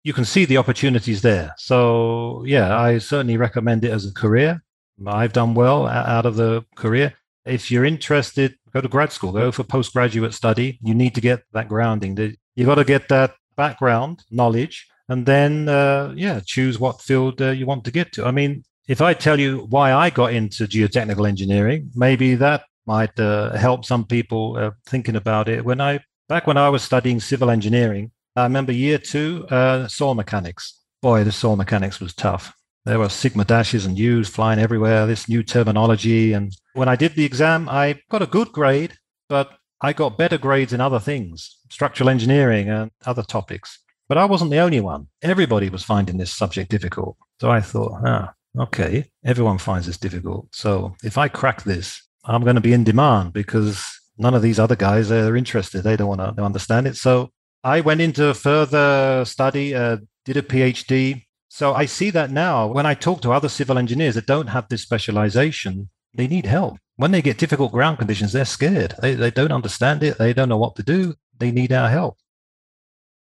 You 0.04 0.14
can 0.14 0.26
see 0.26 0.46
the 0.46 0.58
opportunities 0.58 1.22
there. 1.22 1.54
So, 1.58 2.44
yeah, 2.46 2.78
I 2.78 3.00
certainly 3.00 3.38
recommend 3.38 3.84
it 3.84 3.92
as 3.92 4.06
a 4.06 4.14
career. 4.14 4.64
I've 5.06 5.34
done 5.34 5.56
well 5.56 5.88
out 5.88 6.26
of 6.26 6.36
the 6.36 6.64
career. 6.76 7.14
If 7.44 7.70
you're 7.70 7.86
interested, 7.86 8.56
go 8.74 8.82
to 8.82 8.88
grad 8.88 9.12
school, 9.12 9.32
go 9.32 9.52
for 9.52 9.64
postgraduate 9.64 10.34
study. 10.34 10.80
You 10.84 10.94
need 10.94 11.16
to 11.16 11.22
get 11.22 11.44
that 11.54 11.68
grounding. 11.68 12.18
You've 12.56 12.68
got 12.68 12.76
to 12.76 12.84
get 12.84 13.10
that 13.10 13.36
background 13.56 14.24
knowledge 14.30 14.88
and 15.08 15.26
then 15.26 15.70
uh, 15.70 16.14
yeah, 16.16 16.40
choose 16.46 16.80
what 16.80 17.02
field 17.02 17.42
uh, 17.42 17.52
you 17.52 17.66
want 17.66 17.86
to 17.86 17.92
get 17.92 18.12
to. 18.14 18.26
I 18.26 18.32
mean, 18.32 18.64
if 18.88 19.02
I 19.02 19.14
tell 19.14 19.40
you 19.40 19.68
why 19.70 19.94
I 19.94 20.10
got 20.10 20.34
into 20.34 20.66
geotechnical 20.66 21.28
engineering, 21.28 21.92
maybe 21.96 22.36
that 22.36 22.64
might 22.86 23.20
uh, 23.20 23.54
help 23.54 23.86
some 23.86 24.06
people 24.06 24.58
uh, 24.58 24.72
thinking 24.86 25.16
about 25.16 25.48
it. 25.50 25.66
When 25.66 25.82
I 25.82 26.00
back 26.28 26.48
when 26.48 26.58
I 26.58 26.70
was 26.70 26.84
studying 26.84 27.20
civil 27.20 27.50
engineering, 27.50 28.12
I 28.36 28.44
remember 28.44 28.72
year 28.72 28.98
two 28.98 29.48
uh, 29.50 29.88
soil 29.88 30.16
mechanics. 30.16 30.82
Boy, 31.02 31.24
the 31.24 31.32
soil 31.32 31.56
mechanics 31.56 32.00
was 32.00 32.14
tough. 32.14 32.54
There 32.86 33.00
were 33.00 33.10
sigma 33.10 33.46
dashes 33.46 33.86
and 33.86 33.98
U's 33.98 34.30
flying 34.30 34.60
everywhere. 34.60 35.08
This 35.08 35.28
new 35.28 35.42
terminology, 35.44 36.34
and 36.34 36.56
when 36.74 36.88
I 36.88 36.96
did 36.96 37.16
the 37.16 37.26
exam, 37.26 37.68
I 37.68 38.02
got 38.10 38.22
a 38.22 38.28
good 38.28 38.52
grade, 38.52 38.94
but 39.28 39.58
I 39.82 39.94
got 39.94 40.18
better 40.18 40.38
grades 40.38 40.74
in 40.74 40.82
other 40.82 41.00
things, 41.00 41.58
structural 41.70 42.10
engineering 42.10 42.70
and 42.70 42.92
other 43.06 43.24
topics. 43.24 43.80
But 44.08 44.18
I 44.20 44.26
wasn't 44.26 44.52
the 44.52 44.60
only 44.60 44.82
one. 44.82 45.08
Everybody 45.22 45.70
was 45.70 45.84
finding 45.84 46.18
this 46.18 46.32
subject 46.32 46.70
difficult. 46.70 47.18
So 47.42 47.50
I 47.50 47.60
thought, 47.60 48.02
ah, 48.06 48.34
okay, 48.58 49.06
everyone 49.24 49.58
finds 49.58 49.88
this 49.88 49.98
difficult. 49.98 50.48
So 50.54 50.96
if 51.04 51.18
I 51.18 51.28
crack 51.28 51.64
this, 51.64 52.05
I'm 52.28 52.44
going 52.44 52.56
to 52.56 52.62
be 52.62 52.74
in 52.74 52.84
demand 52.84 53.34
because 53.34 53.84
none 54.18 54.34
of 54.34 54.42
these 54.42 54.60
other 54.60 54.76
guys 54.76 55.12
are 55.12 55.36
interested. 55.36 55.82
They 55.82 55.96
don't 55.96 56.18
want 56.18 56.38
to 56.38 56.44
understand 56.44 56.88
it. 56.88 56.96
So 56.96 57.32
I 57.64 57.82
went 57.82 58.02
into 58.02 58.34
further 58.34 59.24
study, 59.26 59.76
uh, 59.76 59.98
did 60.24 60.38
a 60.38 60.42
PhD. 60.42 61.24
So 61.50 61.74
I 61.74 61.86
see 61.86 62.10
that 62.12 62.32
now 62.32 62.68
when 62.68 62.86
I 62.86 62.94
talk 62.94 63.22
to 63.22 63.32
other 63.32 63.50
civil 63.50 63.78
engineers 63.78 64.16
that 64.16 64.26
don't 64.26 64.48
have 64.48 64.68
this 64.70 64.82
specialization, 64.82 65.90
they 66.14 66.28
need 66.28 66.46
help. 66.46 66.78
When 66.98 67.12
they 67.12 67.22
get 67.22 67.38
difficult 67.38 67.72
ground 67.72 67.98
conditions, 67.98 68.32
they're 68.32 68.46
scared. 68.46 68.96
They, 69.02 69.16
they 69.16 69.32
don't 69.32 69.52
understand 69.52 70.02
it. 70.04 70.18
They 70.18 70.34
don't 70.34 70.50
know 70.50 70.58
what 70.58 70.76
to 70.78 70.84
do. 70.84 71.16
They 71.38 71.52
need 71.52 71.72
our 71.72 71.90
help 71.90 72.18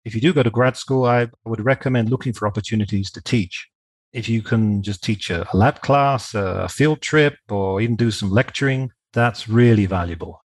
if 0.05 0.15
you 0.15 0.21
do 0.21 0.33
go 0.33 0.43
to 0.43 0.51
grad 0.51 0.77
school, 0.77 1.05
I 1.05 1.29
would 1.45 1.65
recommend 1.65 2.11
looking 2.11 2.33
for 2.33 2.49
opportunities 2.49 3.11
to 3.13 3.23
teach. 3.23 3.69
If 4.13 4.29
you 4.29 4.43
can 4.43 4.83
just 4.83 5.03
teach 5.03 5.31
a, 5.31 5.47
lab 5.55 5.81
class, 5.81 6.35
a 6.35 6.69
field 6.69 7.01
trip, 7.01 7.37
or 7.49 7.81
even 7.81 7.97
do 7.97 8.11
some 8.11 8.31
lecturing, 8.31 8.91
that's 9.13 9.49
really 9.49 9.87
valuable. 9.87 10.43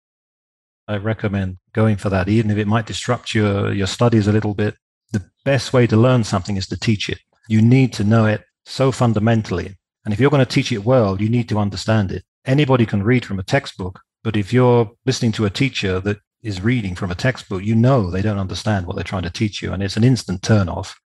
I 0.88 0.98
recommend 0.98 1.58
going 1.74 1.98
for 1.98 2.10
that, 2.10 2.28
even 2.28 2.52
if 2.52 2.58
it 2.58 2.68
might 2.68 2.86
disrupt 2.88 3.34
your, 3.34 3.72
your 3.72 3.88
studies 3.88 4.28
a 4.28 4.32
little 4.32 4.54
bit. 4.54 4.76
The 5.12 5.24
best 5.46 5.74
way 5.74 5.88
to 5.88 5.96
learn 5.98 6.24
something 6.24 6.58
is 6.58 6.68
to 6.68 6.80
teach 6.80 7.10
it. 7.10 7.20
You 7.48 7.62
need 7.62 7.94
to 7.94 8.04
know 8.04 8.26
it 8.26 8.44
so 8.66 8.92
fundamentally 8.92 9.76
And 10.06 10.14
if 10.14 10.20
you're 10.20 10.32
going 10.32 10.46
to 10.46 10.52
teach 10.52 10.72
it 10.72 10.86
well, 10.86 11.22
you 11.22 11.30
need 11.30 11.50
to 11.50 11.60
understand 11.60 12.12
it. 12.12 12.24
Anybody 12.46 12.86
can 12.86 13.04
read 13.04 13.26
from 13.26 13.40
a 13.40 13.44
textbook, 13.44 14.00
but 14.24 14.36
if 14.36 14.52
you're 14.52 14.92
listening 15.06 15.32
to 15.34 15.46
a 15.46 15.50
teacher 15.50 16.00
that 16.00 16.20
is 16.42 16.62
reading 16.62 16.96
from 16.96 17.12
a 17.12 17.16
textbook, 17.16 17.64
you 17.64 17.76
know 17.76 18.10
they 18.10 18.22
don't 18.22 18.40
understand 18.40 18.88
what 18.88 18.96
they're 18.96 19.04
trying 19.04 19.24
to 19.24 19.30
teach 19.30 19.62
you, 19.62 19.72
and 19.72 19.84
it's 19.84 19.98
an 19.98 20.04
instant 20.04 20.42
turn 20.42 20.70
off. 20.70 21.00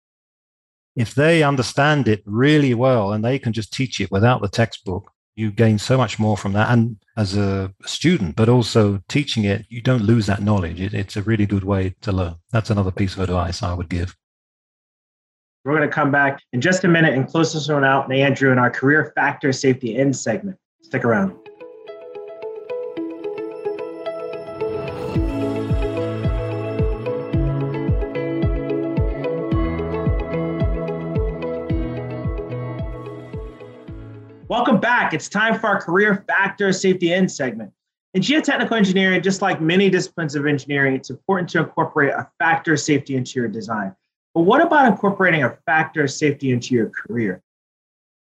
If 0.96 1.14
they 1.14 1.44
understand 1.44 2.08
it 2.08 2.24
really 2.26 2.74
well 2.74 3.12
and 3.14 3.24
they 3.24 3.38
can 3.38 3.54
just 3.54 3.74
teach 3.74 4.00
it 4.00 4.12
without 4.12 4.42
the 4.42 4.48
textbook, 4.48 5.12
you 5.36 5.52
gain 5.52 5.78
so 5.78 5.98
much 5.98 6.18
more 6.18 6.38
from 6.38 6.54
that. 6.54 6.70
And 6.70 6.98
as 7.18 7.36
a 7.36 7.74
student, 7.86 8.36
but 8.36 8.48
also 8.48 9.02
teaching 9.10 9.44
it, 9.44 9.66
you 9.70 9.82
don't 9.82 10.04
lose 10.04 10.26
that 10.28 10.42
knowledge. 10.42 10.80
It, 10.80 10.94
it's 10.94 11.18
a 11.18 11.22
really 11.24 11.46
good 11.46 11.66
way 11.66 11.96
to 12.02 12.12
learn. 12.12 12.36
That's 12.52 12.70
another 12.70 12.92
piece 12.92 13.14
of 13.14 13.20
advice 13.20 13.62
I 13.62 13.74
would 13.74 13.90
give. 13.90 14.16
We're 15.66 15.76
going 15.76 15.90
to 15.90 15.94
come 15.94 16.12
back 16.12 16.42
in 16.54 16.62
just 16.62 16.84
a 16.84 16.88
minute 16.88 17.16
and 17.16 17.28
close 17.28 17.52
this 17.52 17.68
one 17.68 17.84
out, 17.84 18.06
and 18.06 18.14
Andrew, 18.14 18.52
in 18.52 18.60
our 18.60 18.70
career 18.70 19.12
factor 19.16 19.52
safety 19.52 19.98
in 19.98 20.14
segment. 20.14 20.58
Stick 20.84 21.04
around. 21.04 21.45
It's 35.16 35.30
time 35.30 35.58
for 35.58 35.68
our 35.68 35.80
career 35.80 36.26
factor 36.28 36.74
safety 36.74 37.14
in 37.14 37.30
segment. 37.30 37.72
In 38.16 38.22
geotechnical 38.22 38.76
engineering, 38.76 39.22
just 39.22 39.42
like 39.42 39.62
many 39.62 39.90
disciplines 39.90 40.36
of 40.36 40.46
engineering, 40.46 40.94
it's 40.94 41.10
important 41.10 41.50
to 41.52 41.60
incorporate 41.60 42.12
a 42.12 42.30
factor 42.38 42.74
of 42.74 42.82
safety 42.82 43.16
into 43.16 43.40
your 43.40 43.48
design. 43.48 43.96
But 44.34 44.42
what 44.42 44.60
about 44.60 44.92
incorporating 44.92 45.44
a 45.44 45.58
factor 45.66 46.04
of 46.04 46.12
safety 46.12 46.52
into 46.52 46.76
your 46.76 46.90
career? 46.90 47.42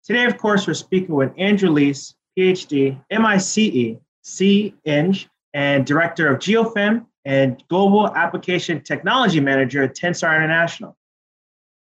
Today, 0.06 0.24
of 0.24 0.38
course, 0.38 0.68
we're 0.68 0.74
speaking 0.74 1.16
with 1.16 1.34
Andrew 1.38 1.70
Lees, 1.70 2.16
PhD, 2.38 2.98
MICE, 3.12 4.00
C-Eng, 4.22 5.18
and 5.54 5.86
Director 5.86 6.34
of 6.34 6.40
GeoFem 6.40 7.06
and 7.26 7.62
Global 7.68 8.08
Application 8.16 8.80
Technology 8.82 9.42
Manager 9.42 9.84
at 9.84 9.98
Tensar 9.98 10.34
International. 10.38 10.96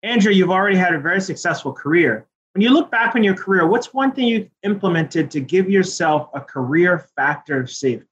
Andrew, 0.02 0.32
you've 0.32 0.50
already 0.50 0.78
had 0.78 0.96
a 0.96 1.00
very 1.00 1.22
successful 1.22 1.74
career. 1.74 2.26
When 2.54 2.64
you 2.64 2.72
look 2.72 2.90
back 2.90 3.16
on 3.16 3.24
your 3.24 3.36
career, 3.36 3.68
what's 3.68 3.94
one 3.94 4.12
thing 4.12 4.28
you've 4.28 4.50
implemented 4.64 5.30
to 5.32 5.40
give 5.40 5.70
yourself 5.70 6.30
a 6.34 6.42
career 6.42 7.08
factor 7.16 7.62
of 7.62 7.70
safety? 7.70 8.08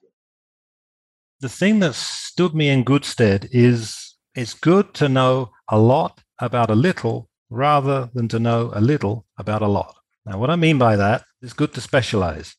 The 1.39 1.49
thing 1.49 1.79
that 1.79 1.95
stood 1.95 2.53
me 2.53 2.69
in 2.69 2.83
good 2.83 3.03
stead 3.03 3.49
is 3.51 4.15
it's 4.35 4.53
good 4.53 4.93
to 4.95 5.09
know 5.09 5.51
a 5.69 5.79
lot 5.79 6.21
about 6.39 6.69
a 6.69 6.75
little 6.75 7.29
rather 7.49 8.09
than 8.13 8.27
to 8.27 8.39
know 8.39 8.71
a 8.73 8.81
little 8.81 9.25
about 9.37 9.61
a 9.61 9.67
lot. 9.67 9.95
Now, 10.25 10.37
what 10.37 10.49
I 10.49 10.55
mean 10.55 10.77
by 10.77 10.95
that 10.95 11.23
is 11.41 11.53
good 11.53 11.73
to 11.73 11.81
specialize. 11.81 12.55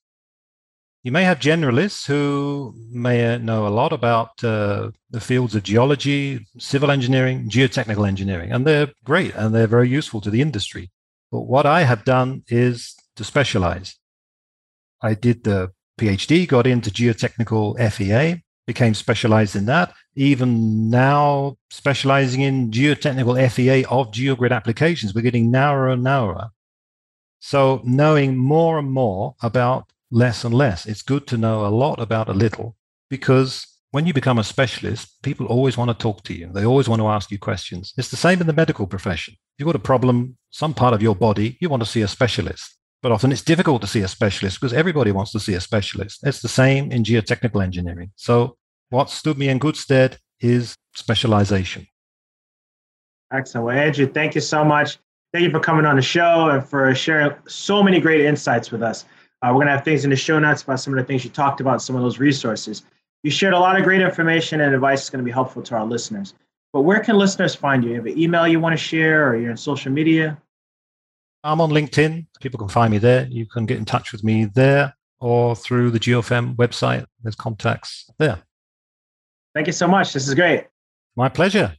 You 1.04 1.12
may 1.12 1.22
have 1.22 1.38
generalists 1.38 2.06
who 2.06 2.74
may 2.90 3.38
know 3.38 3.66
a 3.66 3.70
lot 3.70 3.92
about 3.92 4.42
uh, 4.42 4.90
the 5.10 5.20
fields 5.20 5.54
of 5.54 5.62
geology, 5.62 6.44
civil 6.58 6.90
engineering, 6.90 7.48
geotechnical 7.48 8.06
engineering, 8.06 8.50
and 8.50 8.66
they're 8.66 8.92
great 9.04 9.34
and 9.34 9.54
they're 9.54 9.68
very 9.68 9.88
useful 9.88 10.20
to 10.22 10.30
the 10.30 10.42
industry. 10.42 10.90
But 11.30 11.42
what 11.42 11.66
I 11.66 11.82
have 11.82 12.04
done 12.04 12.42
is 12.48 12.94
to 13.16 13.24
specialize. 13.24 13.96
I 15.02 15.14
did 15.14 15.44
the 15.44 15.72
PhD, 15.98 16.48
got 16.48 16.66
into 16.66 16.90
geotechnical 16.90 17.76
FEA, 17.92 18.42
became 18.66 18.94
specialized 18.94 19.56
in 19.56 19.66
that. 19.66 19.92
Even 20.14 20.90
now, 20.90 21.56
specializing 21.70 22.40
in 22.42 22.70
geotechnical 22.70 23.36
FEA 23.50 23.84
of 23.86 24.10
geogrid 24.10 24.52
applications, 24.52 25.14
we're 25.14 25.22
getting 25.22 25.50
narrower 25.50 25.88
and 25.88 26.02
narrower. 26.02 26.50
So, 27.40 27.80
knowing 27.84 28.36
more 28.36 28.78
and 28.78 28.90
more 28.90 29.34
about 29.42 29.92
less 30.10 30.44
and 30.44 30.54
less, 30.54 30.86
it's 30.86 31.02
good 31.02 31.26
to 31.28 31.36
know 31.36 31.66
a 31.66 31.68
lot 31.68 32.00
about 32.00 32.28
a 32.28 32.32
little 32.32 32.76
because 33.08 33.66
when 33.90 34.06
you 34.06 34.12
become 34.12 34.38
a 34.38 34.44
specialist, 34.44 35.22
people 35.22 35.46
always 35.46 35.76
want 35.76 35.90
to 35.90 35.94
talk 35.94 36.22
to 36.24 36.34
you. 36.34 36.50
They 36.52 36.64
always 36.64 36.88
want 36.88 37.00
to 37.00 37.08
ask 37.08 37.30
you 37.30 37.38
questions. 37.38 37.94
It's 37.96 38.10
the 38.10 38.16
same 38.16 38.40
in 38.40 38.46
the 38.46 38.52
medical 38.52 38.86
profession. 38.86 39.34
You've 39.58 39.66
got 39.66 39.74
a 39.74 39.80
problem, 39.80 40.36
some 40.50 40.72
part 40.72 40.94
of 40.94 41.02
your 41.02 41.16
body, 41.16 41.58
you 41.60 41.68
want 41.68 41.82
to 41.82 41.88
see 41.88 42.02
a 42.02 42.08
specialist. 42.08 42.76
But 43.02 43.12
often 43.12 43.32
it's 43.32 43.42
difficult 43.42 43.80
to 43.82 43.88
see 43.88 44.00
a 44.00 44.08
specialist 44.08 44.60
because 44.60 44.72
everybody 44.72 45.12
wants 45.12 45.32
to 45.32 45.40
see 45.40 45.54
a 45.54 45.60
specialist. 45.60 46.20
It's 46.24 46.40
the 46.40 46.48
same 46.48 46.90
in 46.90 47.04
geotechnical 47.04 47.62
engineering. 47.62 48.12
So, 48.16 48.56
what 48.90 49.10
stood 49.10 49.36
me 49.36 49.48
in 49.48 49.58
good 49.58 49.76
stead 49.76 50.18
is 50.40 50.76
specialization. 50.94 51.86
Excellent. 53.32 53.66
Well, 53.66 53.76
Andrew, 53.76 54.06
thank 54.06 54.34
you 54.34 54.40
so 54.40 54.64
much. 54.64 54.98
Thank 55.32 55.44
you 55.44 55.50
for 55.50 55.60
coming 55.60 55.84
on 55.84 55.96
the 55.96 56.02
show 56.02 56.48
and 56.48 56.64
for 56.64 56.94
sharing 56.94 57.32
so 57.46 57.82
many 57.82 58.00
great 58.00 58.22
insights 58.22 58.70
with 58.70 58.82
us. 58.82 59.04
Uh, 59.42 59.48
we're 59.48 59.58
going 59.58 59.66
to 59.66 59.72
have 59.72 59.84
things 59.84 60.04
in 60.04 60.10
the 60.10 60.16
show 60.16 60.38
notes 60.38 60.62
about 60.62 60.80
some 60.80 60.94
of 60.94 60.98
the 60.98 61.04
things 61.04 61.24
you 61.24 61.30
talked 61.30 61.60
about, 61.60 61.82
some 61.82 61.94
of 61.94 62.02
those 62.02 62.18
resources. 62.18 62.82
You 63.22 63.30
shared 63.30 63.52
a 63.52 63.58
lot 63.58 63.76
of 63.76 63.84
great 63.84 64.00
information 64.00 64.60
and 64.60 64.74
advice 64.74 65.04
is 65.04 65.10
going 65.10 65.22
to 65.22 65.24
be 65.24 65.30
helpful 65.30 65.62
to 65.62 65.74
our 65.74 65.84
listeners. 65.84 66.34
But 66.72 66.82
where 66.82 67.00
can 67.00 67.16
listeners 67.16 67.54
find 67.54 67.82
you? 67.82 67.90
you 67.90 67.96
have 67.96 68.06
an 68.06 68.18
email 68.18 68.46
you 68.46 68.60
want 68.60 68.74
to 68.74 68.76
share 68.76 69.28
or 69.28 69.36
you're 69.36 69.50
in 69.50 69.56
social 69.56 69.90
media? 69.90 70.40
I'm 71.44 71.60
on 71.60 71.70
LinkedIn. 71.70 72.26
People 72.40 72.58
can 72.58 72.68
find 72.68 72.90
me 72.90 72.98
there. 72.98 73.26
You 73.30 73.46
can 73.46 73.64
get 73.64 73.78
in 73.78 73.84
touch 73.84 74.12
with 74.12 74.24
me 74.24 74.46
there 74.46 74.94
or 75.20 75.56
through 75.56 75.90
the 75.90 75.98
GeoFem 75.98 76.56
website. 76.56 77.06
There's 77.22 77.34
contacts 77.34 78.10
there. 78.18 78.42
Thank 79.54 79.66
you 79.66 79.72
so 79.72 79.88
much. 79.88 80.12
This 80.12 80.28
is 80.28 80.34
great. 80.34 80.66
My 81.16 81.28
pleasure. 81.28 81.74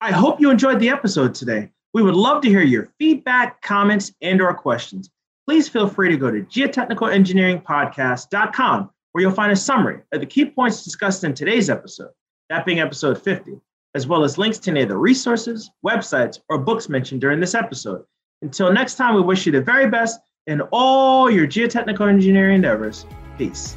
I 0.00 0.12
hope 0.12 0.40
you 0.40 0.50
enjoyed 0.50 0.78
the 0.78 0.90
episode 0.90 1.34
today. 1.34 1.70
We 1.94 2.02
would 2.02 2.14
love 2.14 2.42
to 2.42 2.48
hear 2.48 2.62
your 2.62 2.92
feedback, 2.98 3.62
comments, 3.62 4.12
and 4.20 4.40
or 4.40 4.54
questions. 4.54 5.10
Please 5.48 5.68
feel 5.68 5.88
free 5.88 6.10
to 6.10 6.16
go 6.16 6.30
to 6.30 6.42
geotechnicalengineeringpodcast.com 6.42 8.90
where 9.12 9.22
you'll 9.22 9.32
find 9.32 9.50
a 9.50 9.56
summary 9.56 10.02
of 10.12 10.20
the 10.20 10.26
key 10.26 10.44
points 10.44 10.84
discussed 10.84 11.24
in 11.24 11.34
today's 11.34 11.70
episode, 11.70 12.10
that 12.48 12.64
being 12.64 12.80
episode 12.80 13.22
50, 13.22 13.60
as 13.94 14.06
well 14.06 14.24
as 14.24 14.38
links 14.38 14.58
to 14.60 14.70
any 14.70 14.82
of 14.82 14.88
the 14.88 14.96
resources, 14.96 15.70
websites, 15.84 16.40
or 16.48 16.58
books 16.58 16.88
mentioned 16.88 17.20
during 17.20 17.40
this 17.40 17.54
episode. 17.54 18.04
Until 18.42 18.72
next 18.72 18.94
time, 18.94 19.14
we 19.14 19.20
wish 19.20 19.46
you 19.46 19.52
the 19.52 19.60
very 19.60 19.88
best 19.88 20.20
in 20.46 20.60
all 20.72 21.30
your 21.30 21.46
geotechnical 21.46 22.08
engineering 22.08 22.56
endeavors. 22.56 23.04
Peace. 23.36 23.76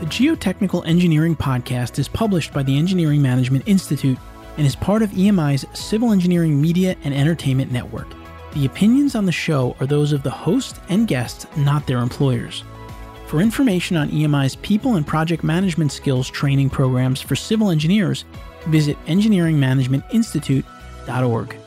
The 0.00 0.06
Geotechnical 0.06 0.86
Engineering 0.86 1.34
Podcast 1.34 1.98
is 1.98 2.08
published 2.08 2.52
by 2.52 2.62
the 2.62 2.76
Engineering 2.76 3.22
Management 3.22 3.66
Institute 3.66 4.18
and 4.58 4.66
is 4.66 4.76
part 4.76 5.02
of 5.02 5.10
EMI's 5.12 5.64
Civil 5.72 6.12
Engineering 6.12 6.60
Media 6.60 6.94
and 7.04 7.14
Entertainment 7.14 7.72
Network. 7.72 8.08
The 8.52 8.66
opinions 8.66 9.14
on 9.14 9.24
the 9.24 9.32
show 9.32 9.74
are 9.80 9.86
those 9.86 10.12
of 10.12 10.22
the 10.22 10.30
host 10.30 10.78
and 10.88 11.08
guests, 11.08 11.46
not 11.56 11.86
their 11.86 11.98
employers. 11.98 12.64
For 13.26 13.40
information 13.40 13.96
on 13.96 14.10
EMI's 14.10 14.56
people 14.56 14.96
and 14.96 15.06
project 15.06 15.42
management 15.42 15.92
skills 15.92 16.28
training 16.30 16.68
programs 16.70 17.20
for 17.20 17.36
civil 17.36 17.70
engineers, 17.70 18.24
visit 18.66 18.96
engineeringmanagementinstitute.org. 19.06 21.63